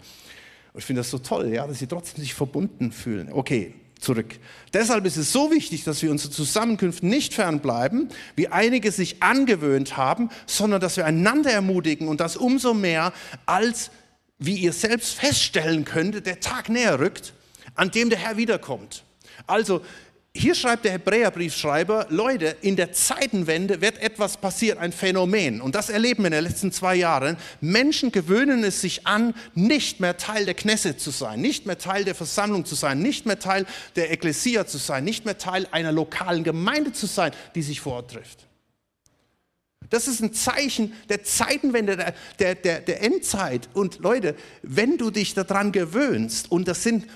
Und 0.72 0.80
ich 0.80 0.84
finde 0.84 1.00
das 1.00 1.10
so 1.10 1.18
toll, 1.18 1.48
ja, 1.52 1.66
dass 1.66 1.78
sie 1.78 1.86
trotzdem 1.86 2.22
sich 2.22 2.34
verbunden 2.34 2.92
fühlen. 2.92 3.32
Okay, 3.32 3.74
zurück. 4.00 4.38
Deshalb 4.72 5.04
ist 5.06 5.16
es 5.16 5.32
so 5.32 5.50
wichtig, 5.50 5.84
dass 5.84 6.02
wir 6.02 6.10
unsere 6.10 6.32
Zusammenkünfte 6.32 7.06
nicht 7.06 7.34
fernbleiben, 7.34 8.08
wie 8.36 8.48
einige 8.48 8.92
sich 8.92 9.22
angewöhnt 9.22 9.96
haben, 9.96 10.30
sondern 10.46 10.80
dass 10.80 10.96
wir 10.96 11.06
einander 11.06 11.50
ermutigen 11.50 12.08
und 12.08 12.20
das 12.20 12.36
umso 12.36 12.74
mehr, 12.74 13.12
als, 13.46 13.90
wie 14.38 14.56
ihr 14.56 14.72
selbst 14.72 15.14
feststellen 15.14 15.84
könnt, 15.84 16.26
der 16.26 16.40
Tag 16.40 16.68
näher 16.68 17.00
rückt, 17.00 17.32
an 17.74 17.90
dem 17.90 18.10
der 18.10 18.18
Herr 18.18 18.36
wiederkommt. 18.36 19.04
Also 19.46 19.82
hier 20.38 20.54
schreibt 20.54 20.84
der 20.84 20.92
Hebräerbriefschreiber, 20.92 22.06
Leute, 22.10 22.56
in 22.60 22.76
der 22.76 22.92
Zeitenwende 22.92 23.80
wird 23.80 24.00
etwas 24.00 24.36
passieren, 24.36 24.78
ein 24.78 24.92
Phänomen. 24.92 25.60
Und 25.60 25.74
das 25.74 25.90
erleben 25.90 26.22
wir 26.22 26.28
in 26.28 26.32
den 26.32 26.44
letzten 26.44 26.70
zwei 26.70 26.94
Jahren. 26.94 27.36
Menschen 27.60 28.12
gewöhnen 28.12 28.62
es 28.62 28.80
sich 28.80 29.06
an, 29.06 29.34
nicht 29.54 30.00
mehr 30.00 30.16
Teil 30.16 30.44
der 30.44 30.54
Knesset 30.54 31.00
zu 31.00 31.10
sein, 31.10 31.40
nicht 31.40 31.66
mehr 31.66 31.78
Teil 31.78 32.04
der 32.04 32.14
Versammlung 32.14 32.64
zu 32.64 32.76
sein, 32.76 33.00
nicht 33.00 33.26
mehr 33.26 33.38
Teil 33.38 33.66
der 33.96 34.12
Ekklesia 34.12 34.66
zu 34.66 34.78
sein, 34.78 35.04
nicht 35.04 35.24
mehr 35.24 35.38
Teil 35.38 35.66
einer 35.72 35.92
lokalen 35.92 36.44
Gemeinde 36.44 36.92
zu 36.92 37.06
sein, 37.06 37.32
die 37.54 37.62
sich 37.62 37.80
vor 37.80 37.94
Ort 37.94 38.12
trifft. 38.12 38.46
Das 39.90 40.06
ist 40.06 40.20
ein 40.20 40.34
Zeichen 40.34 40.92
der 41.08 41.24
Zeitenwende, 41.24 41.96
der, 41.96 42.14
der, 42.38 42.54
der, 42.54 42.80
der 42.80 43.02
Endzeit. 43.02 43.68
Und 43.72 43.98
Leute, 44.00 44.36
wenn 44.62 44.98
du 44.98 45.10
dich 45.10 45.34
daran 45.34 45.72
gewöhnst, 45.72 46.52
und 46.52 46.68
das 46.68 46.82
sind 46.82 47.06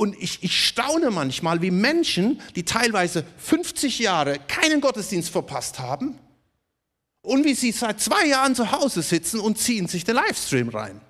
und 0.00 0.16
ich, 0.18 0.42
ich 0.42 0.66
staune 0.66 1.10
manchmal, 1.10 1.60
wie 1.60 1.70
Menschen, 1.70 2.40
die 2.56 2.64
teilweise 2.64 3.22
50 3.36 3.98
Jahre 3.98 4.38
keinen 4.48 4.80
Gottesdienst 4.80 5.28
verpasst 5.28 5.78
haben, 5.78 6.18
und 7.20 7.44
wie 7.44 7.52
sie 7.52 7.70
seit 7.70 8.00
zwei 8.00 8.26
Jahren 8.26 8.54
zu 8.54 8.72
Hause 8.72 9.02
sitzen 9.02 9.40
und 9.40 9.58
ziehen 9.58 9.88
sich 9.88 10.04
den 10.04 10.14
Livestream 10.14 10.70
rein. 10.70 11.02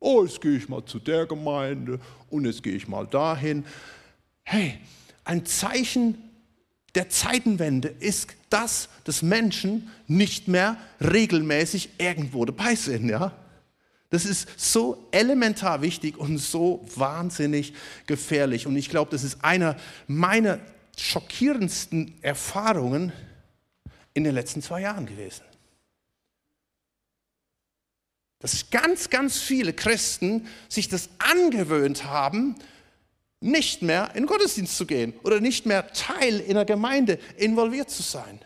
Oh, 0.00 0.24
jetzt 0.24 0.40
gehe 0.40 0.56
ich 0.56 0.68
mal 0.68 0.84
zu 0.84 0.98
der 0.98 1.26
Gemeinde 1.26 2.00
und 2.28 2.44
jetzt 2.44 2.64
gehe 2.64 2.74
ich 2.74 2.88
mal 2.88 3.06
dahin. 3.06 3.64
Hey, 4.42 4.80
ein 5.22 5.46
Zeichen 5.46 6.18
der 6.96 7.08
Zeitenwende 7.08 7.86
ist 7.86 8.30
das, 8.50 8.88
dass 9.04 9.22
Menschen 9.22 9.92
nicht 10.08 10.48
mehr 10.48 10.76
regelmäßig 11.00 11.90
irgendwo 11.98 12.44
dabei 12.44 12.74
sind. 12.74 13.08
Ja? 13.08 13.32
Das 14.12 14.26
ist 14.26 14.46
so 14.60 15.08
elementar 15.10 15.80
wichtig 15.80 16.18
und 16.18 16.36
so 16.36 16.84
wahnsinnig 16.96 17.72
gefährlich. 18.06 18.66
Und 18.66 18.76
ich 18.76 18.90
glaube, 18.90 19.10
das 19.10 19.24
ist 19.24 19.42
einer 19.42 19.74
meiner 20.06 20.60
schockierendsten 20.98 22.18
Erfahrungen 22.20 23.10
in 24.12 24.24
den 24.24 24.34
letzten 24.34 24.60
zwei 24.60 24.82
Jahren 24.82 25.06
gewesen. 25.06 25.42
dass 28.38 28.70
ganz, 28.70 29.08
ganz 29.08 29.38
viele 29.38 29.72
Christen 29.72 30.48
sich 30.68 30.88
das 30.88 31.08
angewöhnt 31.18 32.04
haben, 32.04 32.56
nicht 33.40 33.82
mehr 33.82 34.08
in 34.14 34.24
den 34.24 34.26
Gottesdienst 34.26 34.76
zu 34.76 34.84
gehen 34.84 35.14
oder 35.22 35.40
nicht 35.40 35.64
mehr 35.64 35.92
Teil 35.92 36.40
in 36.40 36.54
der 36.54 36.64
Gemeinde 36.64 37.20
involviert 37.36 37.88
zu 37.88 38.02
sein. 38.02 38.40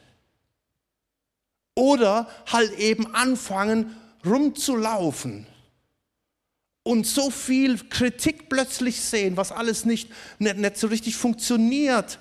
Oder 1.75 2.29
halt 2.47 2.79
eben 2.79 3.15
anfangen, 3.15 3.97
rumzulaufen 4.23 5.47
und 6.87 7.05
so 7.05 7.31
viel 7.31 7.79
Kritik 7.89 8.49
plötzlich 8.49 9.01
sehen, 9.01 9.37
was 9.37 9.51
alles 9.51 9.85
nicht, 9.85 10.09
nicht, 10.39 10.57
nicht 10.57 10.77
so 10.77 10.87
richtig 10.87 11.17
funktioniert. 11.17 12.21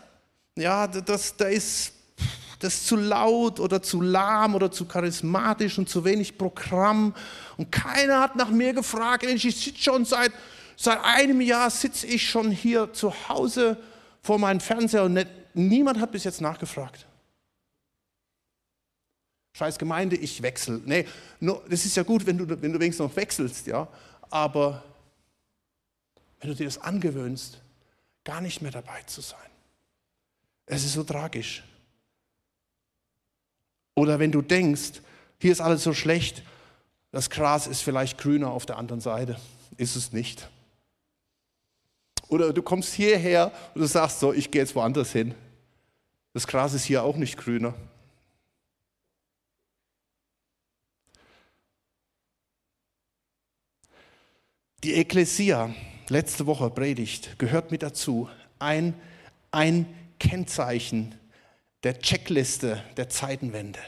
Ja, 0.58 0.88
das, 0.88 1.38
da 1.38 1.46
ist 1.46 1.92
das 2.60 2.74
ist 2.74 2.88
zu 2.88 2.96
laut 2.96 3.60
oder 3.60 3.84
zu 3.84 4.02
lahm 4.02 4.56
oder 4.56 4.72
zu 4.72 4.86
charismatisch 4.86 5.78
und 5.78 5.88
zu 5.88 6.04
wenig 6.04 6.36
Programm. 6.36 7.14
Und 7.58 7.72
keiner 7.72 8.22
hat 8.22 8.36
nach 8.36 8.50
mir 8.50 8.74
gefragt. 8.74 9.24
Ich 9.24 9.44
sitze 9.44 9.80
schon 9.80 10.04
seit, 10.04 10.32
seit 10.76 11.00
einem 11.04 11.42
Jahr 11.42 11.70
sitze 11.70 12.08
ich 12.08 12.28
schon 12.28 12.50
hier 12.50 12.92
zu 12.92 13.14
Hause 13.30 13.78
vor 14.24 14.40
meinem 14.40 14.62
Fernseher 14.62 15.04
und 15.04 15.14
nicht, 15.14 15.28
niemand 15.54 16.00
hat 16.00 16.12
bis 16.12 16.24
jetzt 16.24 16.42
nachgefragt. 16.42 17.06
Scheiß 19.56 19.78
Gemeinde, 19.78 20.16
ich 20.16 20.42
wechsle. 20.42 20.82
Nee, 20.86 21.06
no, 21.40 21.62
das 21.70 21.86
ist 21.86 21.96
ja 21.96 22.04
gut, 22.04 22.26
wenn 22.26 22.38
du, 22.38 22.50
wenn 22.50 22.74
du 22.74 22.80
wenigstens 22.80 23.08
noch 23.08 23.16
wechselst, 23.16 23.68
ja. 23.68 23.88
Aber 24.36 24.84
wenn 26.42 26.50
du 26.50 26.56
dir 26.58 26.66
das 26.66 26.78
angewöhnst, 26.78 27.62
gar 28.26 28.42
nicht 28.42 28.62
mehr 28.62 28.72
dabei 28.72 29.02
zu 29.04 29.22
sein. 29.22 29.40
Es 30.66 30.84
ist 30.84 30.92
so 30.92 31.06
tragisch. 31.06 31.64
Oder 33.96 34.20
wenn 34.20 34.34
du 34.34 34.42
denkst, 34.42 35.00
hier 35.40 35.54
ist 35.54 35.62
alles 35.62 35.84
so 35.84 35.94
schlecht, 35.94 36.44
das 37.12 37.30
Gras 37.30 37.66
ist 37.66 37.80
vielleicht 37.80 38.18
grüner 38.18 38.52
auf 38.52 38.66
der 38.66 38.78
anderen 38.78 39.00
Seite. 39.00 39.40
Ist 39.78 39.96
es 39.96 40.12
nicht. 40.12 40.50
Oder 42.28 42.52
du 42.52 42.62
kommst 42.62 42.94
hierher 42.94 43.54
und 43.74 43.80
du 43.80 43.88
sagst 43.88 44.20
so, 44.20 44.34
ich 44.34 44.52
gehe 44.52 44.64
jetzt 44.64 44.76
woanders 44.76 45.14
hin. 45.14 45.34
Das 46.34 46.46
Gras 46.46 46.74
ist 46.74 46.84
hier 46.84 47.04
auch 47.04 47.16
nicht 47.16 47.38
grüner. 47.38 47.74
Die 54.86 54.94
Ekklesia, 54.94 55.74
letzte 56.10 56.46
Woche 56.46 56.70
Predigt, 56.70 57.40
gehört 57.40 57.72
mit 57.72 57.82
dazu. 57.82 58.30
Ein, 58.60 58.94
ein 59.50 59.88
Kennzeichen 60.20 61.16
der 61.82 61.98
Checkliste 61.98 62.84
der 62.96 63.10
Zeitenwende, 63.10 63.80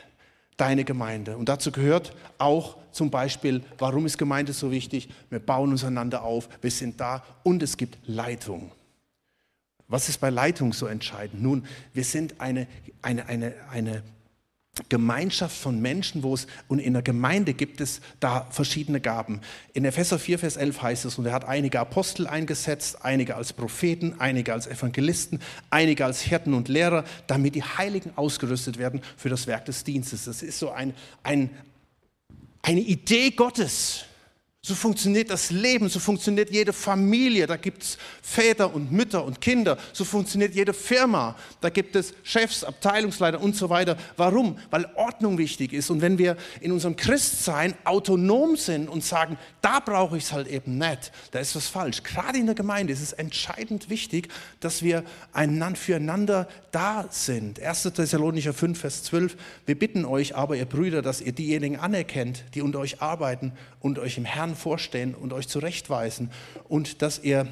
deine 0.58 0.86
Gemeinde. 0.86 1.38
Und 1.38 1.50
dazu 1.50 1.72
gehört 1.72 2.16
auch 2.40 2.78
zum 2.92 3.12
Beispiel, 3.12 3.62
warum 3.78 4.08
ist 4.08 4.18
Gemeinde 4.18 4.54
so 4.54 4.72
wichtig? 4.72 5.10
Wir 5.30 5.38
bauen 5.38 5.70
uns 5.70 5.84
einander 5.84 6.24
auf, 6.24 6.50
wir 6.62 6.72
sind 6.72 7.00
da 7.00 7.24
und 7.44 7.62
es 7.62 7.78
gibt 7.78 8.00
Leitung. 8.08 8.72
Was 9.88 10.10
ist 10.10 10.18
bei 10.18 10.32
Leitung 10.32 10.74
so 10.74 10.88
entscheidend? 10.88 11.44
Nun, 11.44 11.68
wir 11.94 12.06
sind 12.06 12.42
eine, 12.42 12.66
eine, 13.04 13.28
eine, 13.28 13.54
eine 13.70 14.02
Gemeinschaft 14.90 15.58
von 15.58 15.82
Menschen, 15.82 16.24
wo 16.24 16.34
es, 16.34 16.48
und 16.68 16.80
in 16.80 16.94
der 16.94 17.02
Gemeinde 17.02 17.54
gibt 17.54 17.82
es 17.82 18.02
da 18.20 18.48
verschiedene 18.52 19.02
Gaben. 19.02 19.42
In 19.74 19.86
Epheser 19.86 20.20
4, 20.20 20.40
Vers 20.40 20.58
11 20.58 20.82
heißt 20.82 21.06
es, 21.06 21.18
und 21.18 21.26
er 21.26 21.34
hat 21.34 21.46
einige 21.46 21.80
Apostel 21.80 22.28
eingesetzt, 22.28 23.04
einige 23.04 23.36
als 23.36 23.54
Propheten, 23.54 24.16
einige 24.20 24.54
als 24.54 24.68
Evangelisten, 24.68 25.40
einige 25.70 26.06
als 26.06 26.22
Hirten 26.22 26.54
und 26.54 26.68
Lehrer, 26.68 27.04
damit 27.28 27.56
die 27.56 27.64
Heiligen 27.64 28.12
ausgerüstet 28.16 28.78
werden 28.78 29.02
für 29.16 29.30
das 29.30 29.48
Werk 29.48 29.66
des 29.66 29.84
Dienstes. 29.84 30.26
Das 30.26 30.42
ist 30.42 30.60
so 30.60 30.72
ein, 30.72 30.94
ein, 31.24 31.50
eine 32.62 32.82
Idee 32.82 33.32
Gottes. 33.32 34.06
So 34.68 34.76
funktioniert 34.76 35.30
das 35.30 35.50
Leben, 35.50 35.88
so 35.88 35.98
funktioniert 35.98 36.50
jede 36.50 36.74
Familie. 36.74 37.48
Da 37.48 37.56
gibt 37.56 37.84
es 37.84 37.98
Väter 38.22 38.76
und 38.76 38.92
Mütter 38.92 39.24
und 39.24 39.40
Kinder. 39.40 39.78
So 39.94 40.04
funktioniert 40.04 40.54
jede 40.56 40.74
Firma. 40.74 41.38
Da 41.62 41.70
gibt 41.70 41.96
es 41.96 42.14
Chefs, 42.22 42.66
Abteilungsleiter 42.66 43.40
und 43.40 43.56
so 43.56 43.70
weiter. 43.70 43.96
Warum? 44.18 44.60
Weil 44.70 44.86
Ordnung 44.96 45.38
wichtig 45.38 45.72
ist. 45.72 45.90
Und 45.90 46.02
wenn 46.02 46.18
wir 46.18 46.36
in 46.60 46.74
unserem 46.74 46.98
Christsein 46.98 47.76
autonom 47.86 48.58
sind 48.58 48.90
und 48.90 49.06
sagen, 49.06 49.38
da 49.62 49.80
brauche 49.80 50.18
ich 50.18 50.26
es 50.26 50.34
halt 50.34 50.50
eben 50.50 50.78
nicht, 50.78 51.14
da 51.32 51.40
ist 51.40 51.56
was 51.56 51.70
falsch. 51.70 52.04
Gerade 52.04 52.38
in 52.38 52.46
der 52.46 52.56
Gemeinde 52.56 52.92
ist 52.92 53.02
es 53.02 53.14
entscheidend 53.14 53.90
wichtig, 53.90 54.28
dass 54.60 54.84
wir 54.84 55.06
einander, 55.32 55.78
füreinander 55.80 56.50
da 56.74 57.06
sind. 57.10 57.62
1. 57.62 57.84
Thessalonicher 57.84 58.54
5, 58.54 58.78
Vers 58.78 59.04
12. 59.04 59.38
Wir 59.66 59.80
bitten 59.80 60.04
euch 60.04 60.36
aber, 60.36 60.58
ihr 60.58 60.66
Brüder, 60.66 61.02
dass 61.02 61.22
ihr 61.22 61.32
diejenigen 61.32 61.80
anerkennt, 61.80 62.44
die 62.54 62.62
unter 62.62 62.80
euch 62.80 63.02
arbeiten 63.02 63.54
und 63.80 63.98
euch 63.98 64.18
im 64.18 64.26
Herrn 64.26 64.57
vorstehen 64.58 65.16
und 65.16 65.34
euch 65.34 65.48
zurechtweisen 65.48 66.32
und 66.68 67.02
dass 67.02 67.20
ihr 67.20 67.48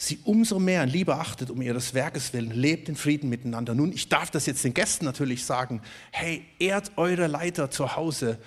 sie 0.00 0.18
umso 0.24 0.58
mehr 0.58 0.82
in 0.82 0.88
Liebe 0.88 1.14
achtet, 1.14 1.50
um 1.50 1.60
ihres 1.60 1.92
Werkes 1.92 2.32
willen, 2.32 2.50
lebt 2.50 2.88
in 2.88 2.96
Frieden 2.96 3.28
miteinander. 3.28 3.74
Nun, 3.74 3.92
ich 3.92 4.08
darf 4.08 4.30
das 4.30 4.46
jetzt 4.46 4.64
den 4.64 4.72
Gästen 4.72 5.04
natürlich 5.04 5.44
sagen, 5.44 5.82
hey, 6.10 6.44
ehrt 6.58 6.92
eure 6.96 7.26
Leiter 7.26 7.70
zu 7.70 7.96
Hause, 7.96 8.38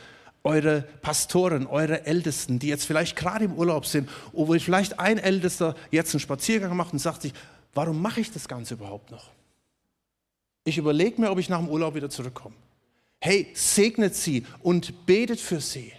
eure 0.43 0.82
Pastoren, 1.02 1.67
eure 1.67 2.06
Ältesten, 2.06 2.60
die 2.60 2.67
jetzt 2.67 2.86
vielleicht 2.86 3.15
gerade 3.15 3.45
im 3.45 3.54
Urlaub 3.54 3.86
sind, 3.86 4.10
oder 4.32 4.60
vielleicht 4.60 4.99
ein 4.99 5.17
Ältester 5.19 5.76
jetzt 5.91 6.13
einen 6.13 6.19
Spaziergang 6.19 6.76
macht 6.76 6.91
und 6.91 6.99
sagt 6.99 7.21
sich, 7.21 7.34
warum 7.73 8.02
mache 8.02 8.19
ich 8.19 8.32
das 8.32 8.47
Ganze 8.47 8.73
überhaupt 8.73 9.12
noch? 9.12 9.30
Ich 10.65 10.78
überlege 10.78 11.21
mir, 11.21 11.30
ob 11.30 11.39
ich 11.39 11.49
nach 11.49 11.60
dem 11.60 11.69
Urlaub 11.69 11.93
wieder 11.93 12.10
zurückkomme. 12.10 12.56
Hey, 13.19 13.47
segnet 13.54 14.15
sie 14.15 14.45
und 14.62 15.06
betet 15.06 15.39
für 15.39 15.62
sie. 15.62 15.93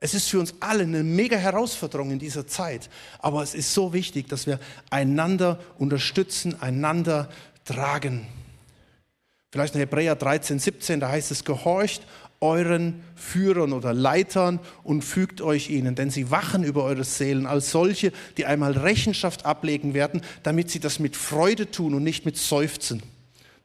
Es 0.00 0.14
ist 0.14 0.30
für 0.30 0.40
uns 0.40 0.54
alle 0.60 0.84
eine 0.84 1.02
mega 1.02 1.36
Herausforderung 1.36 2.10
in 2.10 2.18
dieser 2.18 2.46
Zeit, 2.46 2.88
aber 3.18 3.42
es 3.42 3.54
ist 3.54 3.74
so 3.74 3.92
wichtig, 3.92 4.28
dass 4.28 4.46
wir 4.46 4.58
einander 4.88 5.60
unterstützen, 5.78 6.60
einander 6.60 7.28
tragen. 7.66 8.26
Vielleicht 9.52 9.74
in 9.74 9.80
Hebräer 9.80 10.16
13, 10.16 10.58
17, 10.58 11.00
da 11.00 11.10
heißt 11.10 11.30
es, 11.30 11.44
gehorcht 11.44 12.06
euren 12.40 13.02
Führern 13.14 13.74
oder 13.74 13.92
Leitern 13.92 14.60
und 14.82 15.02
fügt 15.02 15.42
euch 15.42 15.68
ihnen, 15.68 15.94
denn 15.94 16.10
sie 16.10 16.30
wachen 16.30 16.64
über 16.64 16.84
eure 16.84 17.04
Seelen 17.04 17.46
als 17.46 17.70
solche, 17.70 18.12
die 18.38 18.46
einmal 18.46 18.72
Rechenschaft 18.72 19.44
ablegen 19.44 19.92
werden, 19.92 20.22
damit 20.42 20.70
sie 20.70 20.80
das 20.80 20.98
mit 20.98 21.16
Freude 21.16 21.70
tun 21.70 21.92
und 21.92 22.02
nicht 22.02 22.24
mit 22.24 22.38
Seufzen. 22.38 23.02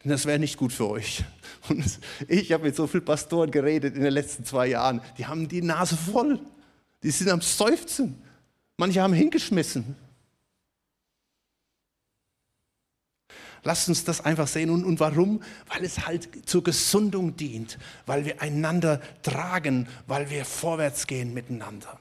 Das 0.08 0.28
wäre 0.28 0.38
nicht 0.38 0.58
gut 0.58 0.72
für 0.72 0.88
euch. 0.88 1.24
Und 1.68 2.00
ich 2.28 2.52
habe 2.52 2.66
mit 2.66 2.76
so 2.76 2.86
vielen 2.86 3.04
Pastoren 3.04 3.50
geredet 3.50 3.96
in 3.96 4.04
den 4.04 4.14
letzten 4.14 4.46
zwei 4.46 4.68
Jahren. 4.68 5.02
Die 5.18 5.26
haben 5.26 5.48
die 5.48 5.64
Nase 5.64 5.98
voll. 5.98 6.40
Die 7.02 7.10
sind 7.10 7.30
am 7.30 7.42
Seufzen. 7.42 8.22
Manche 8.78 9.02
haben 9.02 9.14
hingeschmissen. 9.14 9.96
Lasst 13.64 13.90
uns 13.90 14.04
das 14.04 14.22
einfach 14.24 14.48
sehen. 14.48 14.70
Und, 14.70 14.86
und 14.86 15.00
warum? 15.00 15.42
Weil 15.70 15.84
es 15.84 16.06
halt 16.06 16.48
zur 16.48 16.64
Gesundung 16.64 17.36
dient, 17.36 17.80
weil 18.06 18.26
wir 18.26 18.44
einander 18.44 19.02
tragen, 19.24 19.88
weil 20.06 20.30
wir 20.30 20.46
vorwärts 20.46 21.08
gehen 21.08 21.34
miteinander. 21.34 22.00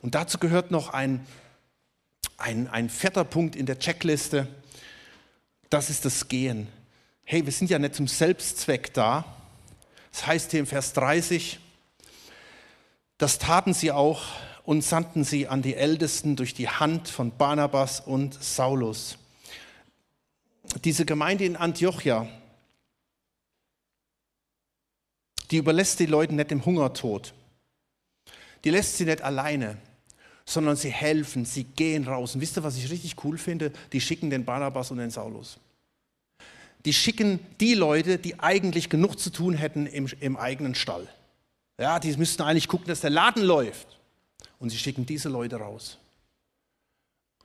Und 0.00 0.14
dazu 0.14 0.38
gehört 0.38 0.70
noch 0.70 0.90
ein, 0.90 1.26
ein, 2.36 2.68
ein 2.68 2.88
vierter 2.88 3.24
Punkt 3.24 3.56
in 3.56 3.66
der 3.66 3.80
Checkliste. 3.80 4.46
Das 5.70 5.90
ist 5.90 6.04
das 6.04 6.28
Gehen 6.28 6.68
hey, 7.28 7.44
wir 7.44 7.52
sind 7.52 7.70
ja 7.70 7.78
nicht 7.80 7.96
zum 7.96 8.06
Selbstzweck 8.06 8.94
da. 8.94 9.24
Das 10.12 10.26
heißt 10.28 10.52
hier 10.52 10.60
im 10.60 10.66
Vers 10.66 10.92
30, 10.92 11.58
das 13.18 13.38
taten 13.38 13.74
sie 13.74 13.90
auch 13.90 14.22
und 14.62 14.82
sandten 14.82 15.24
sie 15.24 15.48
an 15.48 15.60
die 15.60 15.74
Ältesten 15.74 16.36
durch 16.36 16.54
die 16.54 16.68
Hand 16.68 17.08
von 17.08 17.36
Barnabas 17.36 18.00
und 18.00 18.40
Saulus. 18.42 19.18
Diese 20.84 21.04
Gemeinde 21.04 21.44
in 21.44 21.56
Antiochia, 21.56 22.28
die 25.50 25.56
überlässt 25.56 25.98
die 25.98 26.06
Leute 26.06 26.34
nicht 26.34 26.52
im 26.52 26.64
Hungertod. 26.64 27.34
Die 28.64 28.70
lässt 28.70 28.98
sie 28.98 29.04
nicht 29.04 29.22
alleine, 29.22 29.78
sondern 30.44 30.76
sie 30.76 30.90
helfen, 30.90 31.44
sie 31.44 31.64
gehen 31.64 32.06
raus. 32.06 32.36
Und 32.36 32.40
wisst 32.40 32.56
ihr, 32.56 32.62
was 32.62 32.76
ich 32.76 32.88
richtig 32.90 33.24
cool 33.24 33.36
finde? 33.36 33.72
Die 33.92 34.00
schicken 34.00 34.30
den 34.30 34.44
Barnabas 34.44 34.92
und 34.92 34.98
den 34.98 35.10
Saulus 35.10 35.58
die 36.86 36.92
schicken 36.92 37.40
die 37.60 37.74
Leute, 37.74 38.16
die 38.16 38.38
eigentlich 38.38 38.88
genug 38.88 39.18
zu 39.18 39.30
tun 39.30 39.54
hätten 39.54 39.86
im, 39.86 40.08
im 40.20 40.36
eigenen 40.36 40.76
Stall. 40.76 41.08
Ja, 41.78 41.98
die 41.98 42.16
müssten 42.16 42.42
eigentlich 42.42 42.68
gucken, 42.68 42.86
dass 42.86 43.00
der 43.00 43.10
Laden 43.10 43.42
läuft. 43.42 43.98
Und 44.58 44.70
sie 44.70 44.78
schicken 44.78 45.04
diese 45.04 45.28
Leute 45.28 45.56
raus. 45.56 45.98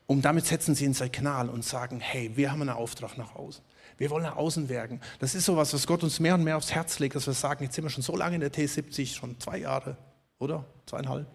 Und 0.05 0.23
damit 0.23 0.45
setzen 0.45 0.75
sie 0.75 0.85
in 0.85 0.93
sein 0.93 1.11
Kanal 1.11 1.49
und 1.49 1.65
sagen, 1.65 1.99
hey, 1.99 2.31
wir 2.35 2.51
haben 2.51 2.61
einen 2.61 2.69
Auftrag 2.69 3.17
nach 3.17 3.35
außen. 3.35 3.63
Wir 3.97 4.09
wollen 4.11 4.23
nach 4.23 4.35
außen 4.35 4.69
wirken. 4.69 5.01
Das 5.19 5.35
ist 5.35 5.45
sowas, 5.45 5.73
was 5.73 5.87
Gott 5.87 6.03
uns 6.03 6.19
mehr 6.19 6.35
und 6.35 6.43
mehr 6.43 6.57
aufs 6.57 6.71
Herz 6.71 6.99
legt, 6.99 7.15
dass 7.15 7.25
wir 7.25 7.33
sagen, 7.33 7.63
jetzt 7.63 7.75
sind 7.75 7.83
wir 7.83 7.89
schon 7.89 8.03
so 8.03 8.15
lange 8.15 8.35
in 8.35 8.41
der 8.41 8.53
T70, 8.53 9.15
schon 9.15 9.39
zwei 9.39 9.57
Jahre, 9.57 9.97
oder? 10.37 10.65
Zweieinhalb? 10.85 11.27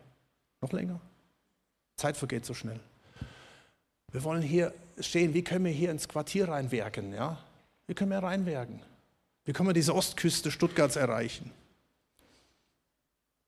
Noch 0.60 0.72
länger? 0.72 1.00
Zeit 1.96 2.16
vergeht 2.16 2.46
so 2.46 2.54
schnell. 2.54 2.78
Wir 4.12 4.22
wollen 4.22 4.42
hier 4.42 4.72
stehen, 5.00 5.34
wie 5.34 5.42
können 5.42 5.64
wir 5.64 5.72
hier 5.72 5.90
ins 5.90 6.08
Quartier 6.08 6.48
reinwirken, 6.48 7.12
ja? 7.12 7.38
Wie 7.86 7.94
können 7.94 8.10
wir 8.10 8.18
reinwerken? 8.18 8.80
Wie 9.44 9.52
können 9.52 9.68
wir 9.68 9.74
diese 9.74 9.94
Ostküste 9.94 10.50
Stuttgarts 10.50 10.96
erreichen? 10.96 11.52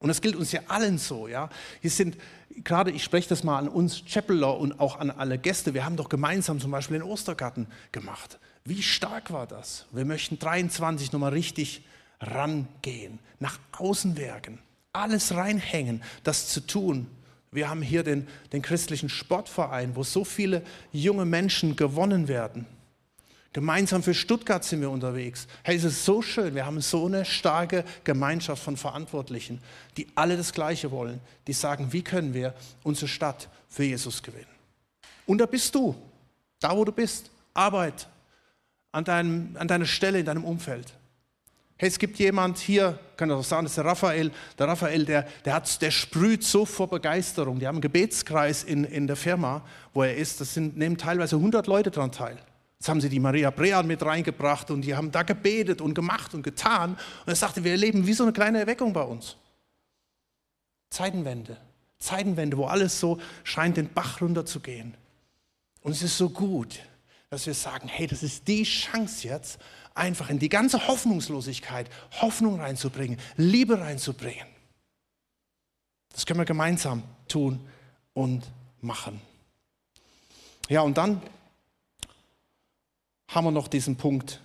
Und 0.01 0.09
das 0.09 0.21
gilt 0.21 0.37
uns 0.37 0.53
ja 0.53 0.61
allen 0.69 0.97
so, 0.99 1.27
ja. 1.27 1.51
Hier 1.81 1.91
sind, 1.91 2.17
gerade 2.63 2.93
ich 2.93 3.03
spreche 3.03 3.29
das 3.29 3.43
mal 3.43 3.59
an 3.59 3.69
uns 3.69 4.05
Chappeler 4.05 4.57
und 4.57 4.79
auch 4.79 5.01
an 5.01 5.11
alle 5.11 5.39
Gäste, 5.39 5.75
wir 5.75 5.85
haben 5.85 5.97
doch 5.97 6.09
gemeinsam 6.09 6.61
zum 6.61 6.71
Beispiel 6.71 6.99
den 6.99 7.09
Ostergarten 7.09 7.67
gemacht. 7.91 8.39
Wie 8.65 8.83
stark 8.83 9.33
war 9.33 9.49
das? 9.49 9.87
Wir 9.91 10.05
möchten 10.05 10.39
23 10.39 11.11
nochmal 11.11 11.33
richtig 11.33 11.85
rangehen, 12.21 13.19
nach 13.41 13.59
außen 13.73 14.17
werken, 14.17 14.61
alles 14.93 15.35
reinhängen, 15.35 16.03
das 16.23 16.49
zu 16.49 16.61
tun. 16.61 17.09
Wir 17.51 17.69
haben 17.69 17.83
hier 17.83 18.05
den, 18.05 18.29
den 18.53 18.63
christlichen 18.63 19.09
Sportverein, 19.09 19.97
wo 19.97 20.05
so 20.05 20.23
viele 20.25 20.63
junge 20.93 21.25
Menschen 21.25 21.75
gewonnen 21.75 22.29
werden. 22.29 22.67
Gemeinsam 23.59 24.05
für 24.05 24.15
Stuttgart 24.15 24.63
sind 24.63 24.83
wir 24.83 24.89
unterwegs. 24.89 25.49
Hey, 25.65 25.75
es 25.75 25.83
ist 25.83 26.05
so 26.05 26.23
schön. 26.23 26.55
Wir 26.55 26.65
haben 26.65 26.81
so 26.81 27.07
eine 27.07 27.25
starke 27.25 27.85
Gemeinschaft 28.05 28.63
von 28.63 28.77
Verantwortlichen, 28.77 29.61
die 29.97 30.07
alle 30.15 30.37
das 30.37 30.53
Gleiche 30.53 30.93
wollen. 30.93 31.19
Die 31.49 31.53
sagen, 31.53 31.93
wie 31.93 32.03
können 32.03 32.35
wir 32.35 32.55
unsere 32.85 33.09
Stadt 33.09 33.49
für 33.69 33.83
Jesus 33.83 34.23
gewinnen? 34.23 34.47
Und 35.27 35.39
da 35.39 35.47
bist 35.47 35.75
du, 35.75 35.97
da 36.61 36.77
wo 36.77 36.85
du 36.85 36.93
bist. 36.93 37.33
Arbeit 37.53 38.07
an, 38.93 39.03
deinem, 39.03 39.57
an 39.59 39.67
deiner 39.67 39.87
Stelle, 39.87 40.21
in 40.21 40.25
deinem 40.25 40.45
Umfeld. 40.45 40.95
Hey, 41.79 41.89
es 41.89 41.99
gibt 41.99 42.21
jemand 42.21 42.59
hier, 42.59 42.97
kann 43.17 43.29
ich 43.29 43.35
auch 43.35 43.43
sagen, 43.43 43.65
das 43.65 43.73
ist 43.73 43.79
der 43.79 43.87
Raphael. 43.87 44.31
Der 44.57 44.69
Raphael, 44.69 45.05
der, 45.05 45.27
der, 45.45 45.55
hat, 45.55 45.83
der 45.83 45.91
sprüht 45.91 46.45
so 46.45 46.65
vor 46.65 46.89
Begeisterung. 46.89 47.59
Die 47.59 47.67
haben 47.67 47.75
einen 47.75 47.83
Gebetskreis 47.83 48.63
in, 48.63 48.85
in 48.85 49.09
der 49.09 49.17
Firma, 49.17 49.63
wo 49.93 50.05
er 50.05 50.15
ist. 50.15 50.41
Das 50.41 50.55
sind, 50.55 50.77
nehmen 50.77 50.97
teilweise 50.97 51.35
100 51.35 51.67
Leute 51.67 51.91
daran 51.91 52.13
teil. 52.13 52.39
Jetzt 52.79 52.89
haben 52.89 53.01
sie 53.01 53.09
die 53.09 53.19
Maria 53.19 53.51
Brean 53.51 53.87
mit 53.87 54.03
reingebracht 54.03 54.71
und 54.71 54.83
die 54.83 54.95
haben 54.95 55.11
da 55.11 55.25
gebetet 55.25 55.81
und 55.81 55.95
gemacht 55.95 56.35
und 56.35 56.43
getan. 56.43 56.93
Und 56.93 57.29
er 57.29 57.35
sagte, 57.35 57.65
wir 57.65 57.73
erleben 57.73 58.07
wie 58.07 58.13
so 58.13 58.23
eine 58.23 58.33
kleine 58.33 58.61
Erweckung 58.61 58.93
bei 58.93 59.03
uns. 59.03 59.37
Zeitenwende. 60.91 61.57
Zeitenwende, 61.99 62.57
wo 62.57 62.67
alles 62.67 63.01
so 63.01 63.19
scheint, 63.43 63.77
den 63.77 63.93
Bach 63.93 64.21
runterzugehen. 64.21 64.97
Und 65.83 65.93
es 65.93 66.03
ist 66.03 66.17
so 66.17 66.31
gut, 66.31 66.79
dass 67.31 67.47
wir 67.47 67.55
sagen, 67.55 67.89
hey, 67.89 68.07
das 68.07 68.23
ist 68.23 68.47
die 68.47 68.63
Chance 68.63 69.27
jetzt, 69.27 69.59
einfach 69.95 70.31
in 70.31 70.39
die 70.39 70.49
ganze 70.49 70.87
Hoffnungslosigkeit 70.87 71.91
Hoffnung 72.21 72.61
reinzubringen, 72.61 73.19
Liebe 73.37 73.81
reinzubringen. 73.81 74.47
Das 76.13 76.25
können 76.25 76.39
wir 76.39 76.45
gemeinsam 76.45 77.03
tun 77.27 77.61
und 78.15 78.45
machen. 78.81 79.21
Ja, 80.69 80.83
und 80.83 80.97
dann 80.97 81.21
haben 83.29 83.45
wir 83.45 83.51
noch 83.51 83.69
diesen 83.69 83.97
Punkt, 83.97 84.41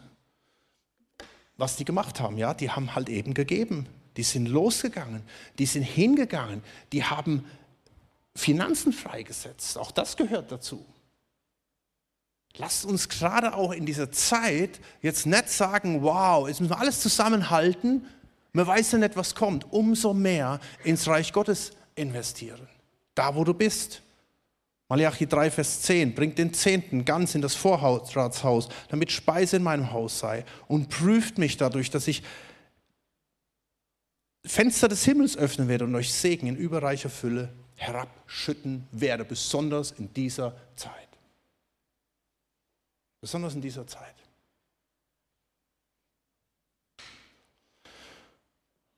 was 1.57 1.75
die 1.75 1.85
gemacht 1.85 2.19
haben. 2.19 2.37
Ja, 2.37 2.53
die 2.53 2.69
haben 2.69 2.95
halt 2.95 3.09
eben 3.09 3.33
gegeben. 3.33 3.87
Die 4.17 4.23
sind 4.23 4.47
losgegangen, 4.47 5.23
die 5.57 5.65
sind 5.65 5.81
hingegangen, 5.81 6.61
die 6.91 7.03
haben 7.03 7.45
Finanzen 8.35 8.93
freigesetzt. 8.93 9.77
Auch 9.77 9.91
das 9.91 10.17
gehört 10.17 10.51
dazu. 10.51 10.85
Lasst 12.57 12.85
uns 12.85 13.09
gerade 13.09 13.55
auch 13.55 13.71
in 13.71 13.87
dieser 13.87 14.11
Zeit 14.11 14.79
jetzt 15.01 15.25
nicht 15.25 15.49
sagen, 15.49 16.03
wow, 16.03 16.47
jetzt 16.47 16.59
müssen 16.59 16.71
wir 16.71 16.79
alles 16.79 16.99
zusammenhalten, 17.01 18.05
man 18.55 18.67
weiß 18.67 18.91
ja 18.91 18.97
nicht, 18.99 19.15
was 19.15 19.33
kommt. 19.33 19.71
Umso 19.73 20.13
mehr 20.13 20.59
ins 20.83 21.07
Reich 21.07 21.33
Gottes 21.33 21.71
investieren. 21.95 22.67
Da, 23.15 23.35
wo 23.35 23.43
du 23.43 23.55
bist. 23.55 24.02
Malachi 24.89 25.25
3, 25.25 25.49
Vers 25.49 25.81
10, 25.81 26.13
bringt 26.13 26.37
den 26.37 26.53
Zehnten 26.53 27.05
ganz 27.05 27.35
in 27.35 27.41
das 27.41 27.55
Vorratshaus, 27.55 28.69
damit 28.89 29.11
Speise 29.11 29.57
in 29.57 29.63
meinem 29.63 29.91
Haus 29.91 30.19
sei 30.19 30.45
und 30.67 30.89
prüft 30.89 31.37
mich 31.37 31.57
dadurch, 31.57 31.89
dass 31.89 32.07
ich 32.07 32.21
Fenster 34.45 34.89
des 34.89 35.05
Himmels 35.05 35.37
öffnen 35.37 35.67
werde 35.67 35.85
und 35.85 35.95
euch 35.95 36.13
Segen 36.13 36.47
in 36.47 36.57
überreicher 36.57 37.09
Fülle 37.09 37.49
herabschütten 37.75 38.87
werde, 38.91 39.23
besonders 39.25 39.91
in 39.91 40.13
dieser 40.13 40.55
Zeit. 40.75 40.91
Besonders 43.21 43.55
in 43.55 43.61
dieser 43.61 43.87
Zeit. 43.87 44.15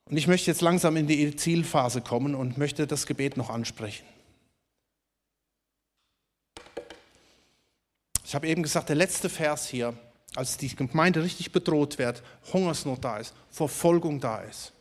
Und 0.10 0.17
ich 0.17 0.28
möchte 0.28 0.52
jetzt 0.52 0.62
langsam 0.62 0.98
in 0.98 1.08
die 1.08 1.36
Zielphase 1.36 2.02
kommen 2.02 2.36
und 2.36 2.58
möchte 2.58 2.86
das 2.86 3.06
Gebet 3.06 3.38
noch 3.38 3.50
ansprechen. 3.50 4.06
Ich 8.25 8.33
habe 8.33 8.47
eben 8.47 8.63
gesagt, 8.63 8.89
der 8.89 8.95
letzte 8.95 9.29
Vers 9.29 9.67
hier, 9.69 9.93
als 10.35 10.57
die 10.57 10.75
Gemeinde 10.75 11.23
richtig 11.23 11.51
bedroht 11.51 11.99
wird, 11.99 12.23
Hungersnot 12.51 13.03
da 13.03 13.17
ist, 13.17 13.35
Verfolgung 13.51 14.19
da 14.19 14.39
ist, 14.39 14.73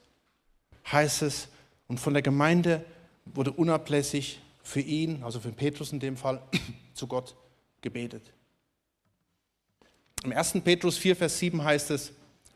heißt 0.90 1.22
es, 1.22 1.48
und 1.86 2.00
von 2.00 2.14
der 2.14 2.22
Gemeinde 2.22 2.82
wurde 3.26 3.52
unablässig 3.52 4.40
für 4.62 4.80
ihn, 4.80 5.22
also 5.22 5.40
für 5.40 5.52
Petrus 5.52 5.92
in 5.92 6.00
dem 6.00 6.16
Fall, 6.16 6.40
zu 6.94 7.06
Gott 7.06 7.36
gebetet. 7.82 8.32
Im 10.24 10.32
1. 10.32 10.62
Petrus 10.64 10.96
4, 10.96 11.14
Vers 11.14 11.38
7 11.38 11.62
heißt 11.62 11.90
es, 11.90 12.12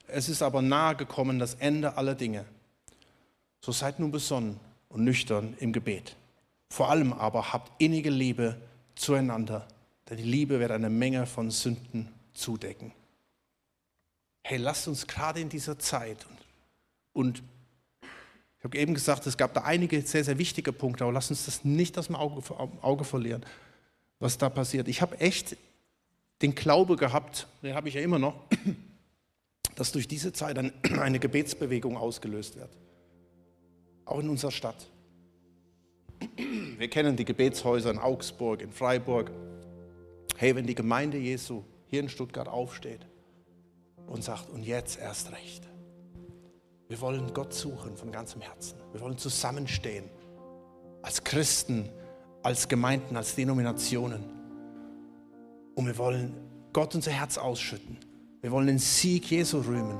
es 0.06 0.30
ist 0.30 0.40
aber 0.40 0.62
nahe 0.62 0.96
gekommen 0.96 1.38
das 1.38 1.52
Ende 1.56 1.98
aller 1.98 2.14
Dinge. 2.14 2.46
So 3.60 3.72
seid 3.72 4.00
nun 4.00 4.10
besonnen 4.10 4.58
und 4.88 5.04
nüchtern 5.04 5.54
im 5.60 5.74
Gebet. 5.74 6.16
Vor 6.70 6.88
allem 6.88 7.12
aber 7.12 7.52
habt 7.52 7.70
innige 7.78 8.08
Liebe 8.08 8.56
zueinander, 8.94 9.68
denn 10.08 10.16
die 10.16 10.22
Liebe 10.22 10.58
wird 10.60 10.70
eine 10.70 10.90
Menge 10.90 11.26
von 11.26 11.50
Sünden 11.50 12.08
zudecken. 12.32 12.92
Hey, 14.42 14.58
lasst 14.58 14.88
uns 14.88 15.06
gerade 15.06 15.40
in 15.40 15.48
dieser 15.48 15.78
Zeit 15.78 16.26
und, 17.12 17.38
und 17.38 17.42
ich 18.58 18.64
habe 18.64 18.76
eben 18.76 18.94
gesagt, 18.94 19.26
es 19.26 19.36
gab 19.36 19.54
da 19.54 19.62
einige 19.62 20.02
sehr, 20.02 20.24
sehr 20.24 20.38
wichtige 20.38 20.72
Punkte, 20.72 21.04
aber 21.04 21.12
lasst 21.12 21.30
uns 21.30 21.44
das 21.44 21.64
nicht 21.64 21.96
aus 21.96 22.06
dem 22.06 22.16
Auge, 22.16 22.42
Auge 22.82 23.04
verlieren, 23.04 23.44
was 24.18 24.36
da 24.36 24.48
passiert. 24.48 24.88
Ich 24.88 25.00
habe 25.00 25.20
echt 25.20 25.56
den 26.42 26.54
Glaube 26.54 26.96
gehabt, 26.96 27.46
den 27.62 27.74
habe 27.74 27.88
ich 27.88 27.94
ja 27.94 28.00
immer 28.00 28.18
noch, 28.18 28.34
dass 29.76 29.92
durch 29.92 30.08
diese 30.08 30.32
Zeit 30.32 30.58
eine 30.98 31.18
Gebetsbewegung 31.18 31.96
ausgelöst 31.96 32.56
wird. 32.56 32.70
Auch 34.04 34.18
in 34.18 34.28
unserer 34.28 34.50
Stadt. 34.50 34.88
Wir 36.36 36.88
kennen 36.88 37.16
die 37.16 37.24
Gebetshäuser 37.24 37.90
in 37.90 37.98
Augsburg, 37.98 38.62
in 38.62 38.72
Freiburg. 38.72 39.30
Hey, 40.40 40.54
wenn 40.54 40.68
die 40.68 40.76
Gemeinde 40.76 41.18
Jesu 41.18 41.64
hier 41.88 41.98
in 41.98 42.08
Stuttgart 42.08 42.46
aufsteht 42.46 43.04
und 44.06 44.22
sagt, 44.22 44.50
und 44.50 44.62
jetzt 44.62 44.96
erst 44.96 45.32
recht. 45.32 45.68
Wir 46.86 47.00
wollen 47.00 47.34
Gott 47.34 47.52
suchen 47.52 47.96
von 47.96 48.12
ganzem 48.12 48.40
Herzen. 48.40 48.78
Wir 48.92 49.00
wollen 49.00 49.18
zusammenstehen 49.18 50.04
als 51.02 51.24
Christen, 51.24 51.88
als 52.44 52.68
Gemeinden, 52.68 53.16
als 53.16 53.34
Denominationen 53.34 54.22
und 55.74 55.86
wir 55.86 55.98
wollen 55.98 56.36
Gott 56.72 56.94
unser 56.94 57.10
Herz 57.10 57.36
ausschütten. 57.36 57.98
Wir 58.40 58.52
wollen 58.52 58.68
den 58.68 58.78
Sieg 58.78 59.28
Jesu 59.28 59.58
rühmen. 59.58 59.98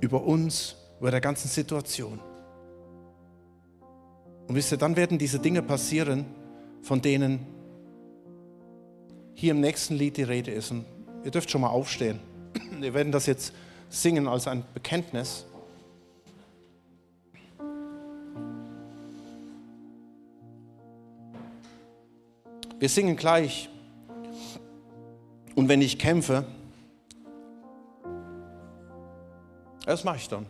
Über 0.00 0.24
uns, 0.24 0.74
über 0.98 1.12
der 1.12 1.20
ganzen 1.20 1.46
Situation. 1.46 2.18
Und 4.48 4.56
wisst 4.56 4.72
ihr, 4.72 4.78
dann 4.78 4.96
werden 4.96 5.18
diese 5.18 5.38
Dinge 5.38 5.62
passieren, 5.62 6.26
von 6.82 7.00
denen 7.00 7.53
hier 9.34 9.52
im 9.52 9.60
nächsten 9.60 9.94
Lied 9.94 10.16
die 10.16 10.22
Rede 10.22 10.50
ist. 10.50 10.70
Und 10.70 10.84
ihr 11.24 11.30
dürft 11.30 11.50
schon 11.50 11.60
mal 11.60 11.68
aufstehen. 11.68 12.20
Wir 12.80 12.94
werden 12.94 13.12
das 13.12 13.26
jetzt 13.26 13.52
singen 13.88 14.28
als 14.28 14.46
ein 14.46 14.64
Bekenntnis. 14.74 15.44
Wir 22.78 22.88
singen 22.88 23.16
gleich 23.16 23.70
und 25.54 25.68
wenn 25.68 25.80
ich 25.80 25.98
kämpfe, 25.98 26.44
das 29.86 30.04
mache 30.04 30.16
ich 30.16 30.28
dann. 30.28 30.46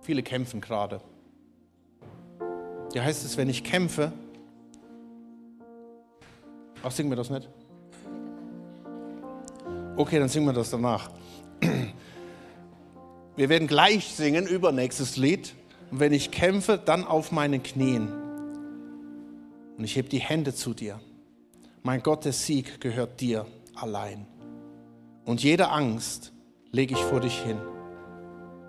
Viele 0.00 0.22
kämpfen 0.22 0.60
gerade. 0.60 1.00
Ja, 2.94 3.04
heißt 3.04 3.24
es, 3.24 3.36
wenn 3.36 3.48
ich 3.48 3.62
kämpfe, 3.62 4.12
ach, 6.82 6.90
singen 6.90 7.10
wir 7.10 7.16
das 7.16 7.30
nicht? 7.30 7.48
Okay, 9.96 10.18
dann 10.18 10.28
singen 10.28 10.46
wir 10.46 10.52
das 10.52 10.68
danach. 10.70 11.10
Wir 13.36 13.48
werden 13.48 13.66
gleich 13.66 14.04
singen, 14.14 14.46
übernächstes 14.46 15.16
Lied. 15.16 15.54
Und 15.90 16.00
wenn 16.00 16.12
ich 16.12 16.30
kämpfe, 16.30 16.78
dann 16.82 17.04
auf 17.04 17.32
meinen 17.32 17.62
Knien. 17.62 18.12
Und 19.78 19.84
ich 19.84 19.96
heb 19.96 20.10
die 20.10 20.18
Hände 20.18 20.54
zu 20.54 20.74
dir. 20.74 21.00
Mein 21.82 22.02
Gott, 22.02 22.26
der 22.26 22.32
Sieg 22.32 22.80
gehört 22.80 23.20
dir 23.20 23.46
allein. 23.74 24.26
Und 25.24 25.42
jede 25.42 25.70
Angst 25.70 26.32
lege 26.72 26.94
ich 26.94 27.00
vor 27.00 27.20
dich 27.20 27.38
hin. 27.40 27.58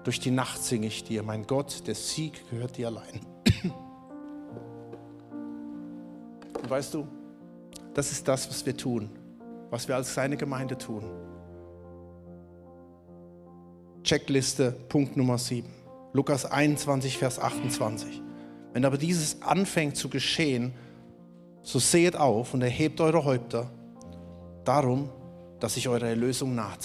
Durch 0.06 0.22
die 0.22 0.32
Nacht 0.32 0.64
singe 0.64 0.88
ich 0.88 1.04
dir, 1.04 1.24
mein 1.24 1.45
Gott, 1.45 1.86
der 1.88 1.95
Sieg 1.95 2.49
gehört 2.49 2.78
dir 2.78 2.88
allein. 2.88 3.20
Und 6.62 6.70
weißt 6.70 6.93
du, 6.93 7.06
das 7.93 8.12
ist 8.12 8.28
das, 8.28 8.49
was 8.49 8.66
wir 8.66 8.78
tun, 8.78 9.10
was 9.70 9.88
wir 9.88 9.95
als 9.95 10.13
seine 10.13 10.38
Gemeinde 10.38 10.78
tun. 10.78 11.03
Checkliste, 14.03 14.72
Punkt 14.89 15.18
Nummer 15.18 15.38
7. 15.38 15.68
Lukas 16.13 16.45
21, 16.45 17.18
Vers 17.18 17.39
28. 17.39 18.22
Wenn 18.74 18.86
aber 18.86 18.97
dieses 18.97 19.41
anfängt 19.41 19.97
zu 19.97 20.09
geschehen, 20.09 20.74
so 21.61 21.80
seht 21.80 22.15
auf 22.15 22.53
und 22.53 22.61
erhebt 22.61 23.01
eure 23.01 23.26
Häupter, 23.26 23.70
darum, 24.63 25.09
dass 25.59 25.74
sich 25.74 25.89
eure 25.89 26.07
Erlösung 26.07 26.55
naht. 26.55 26.80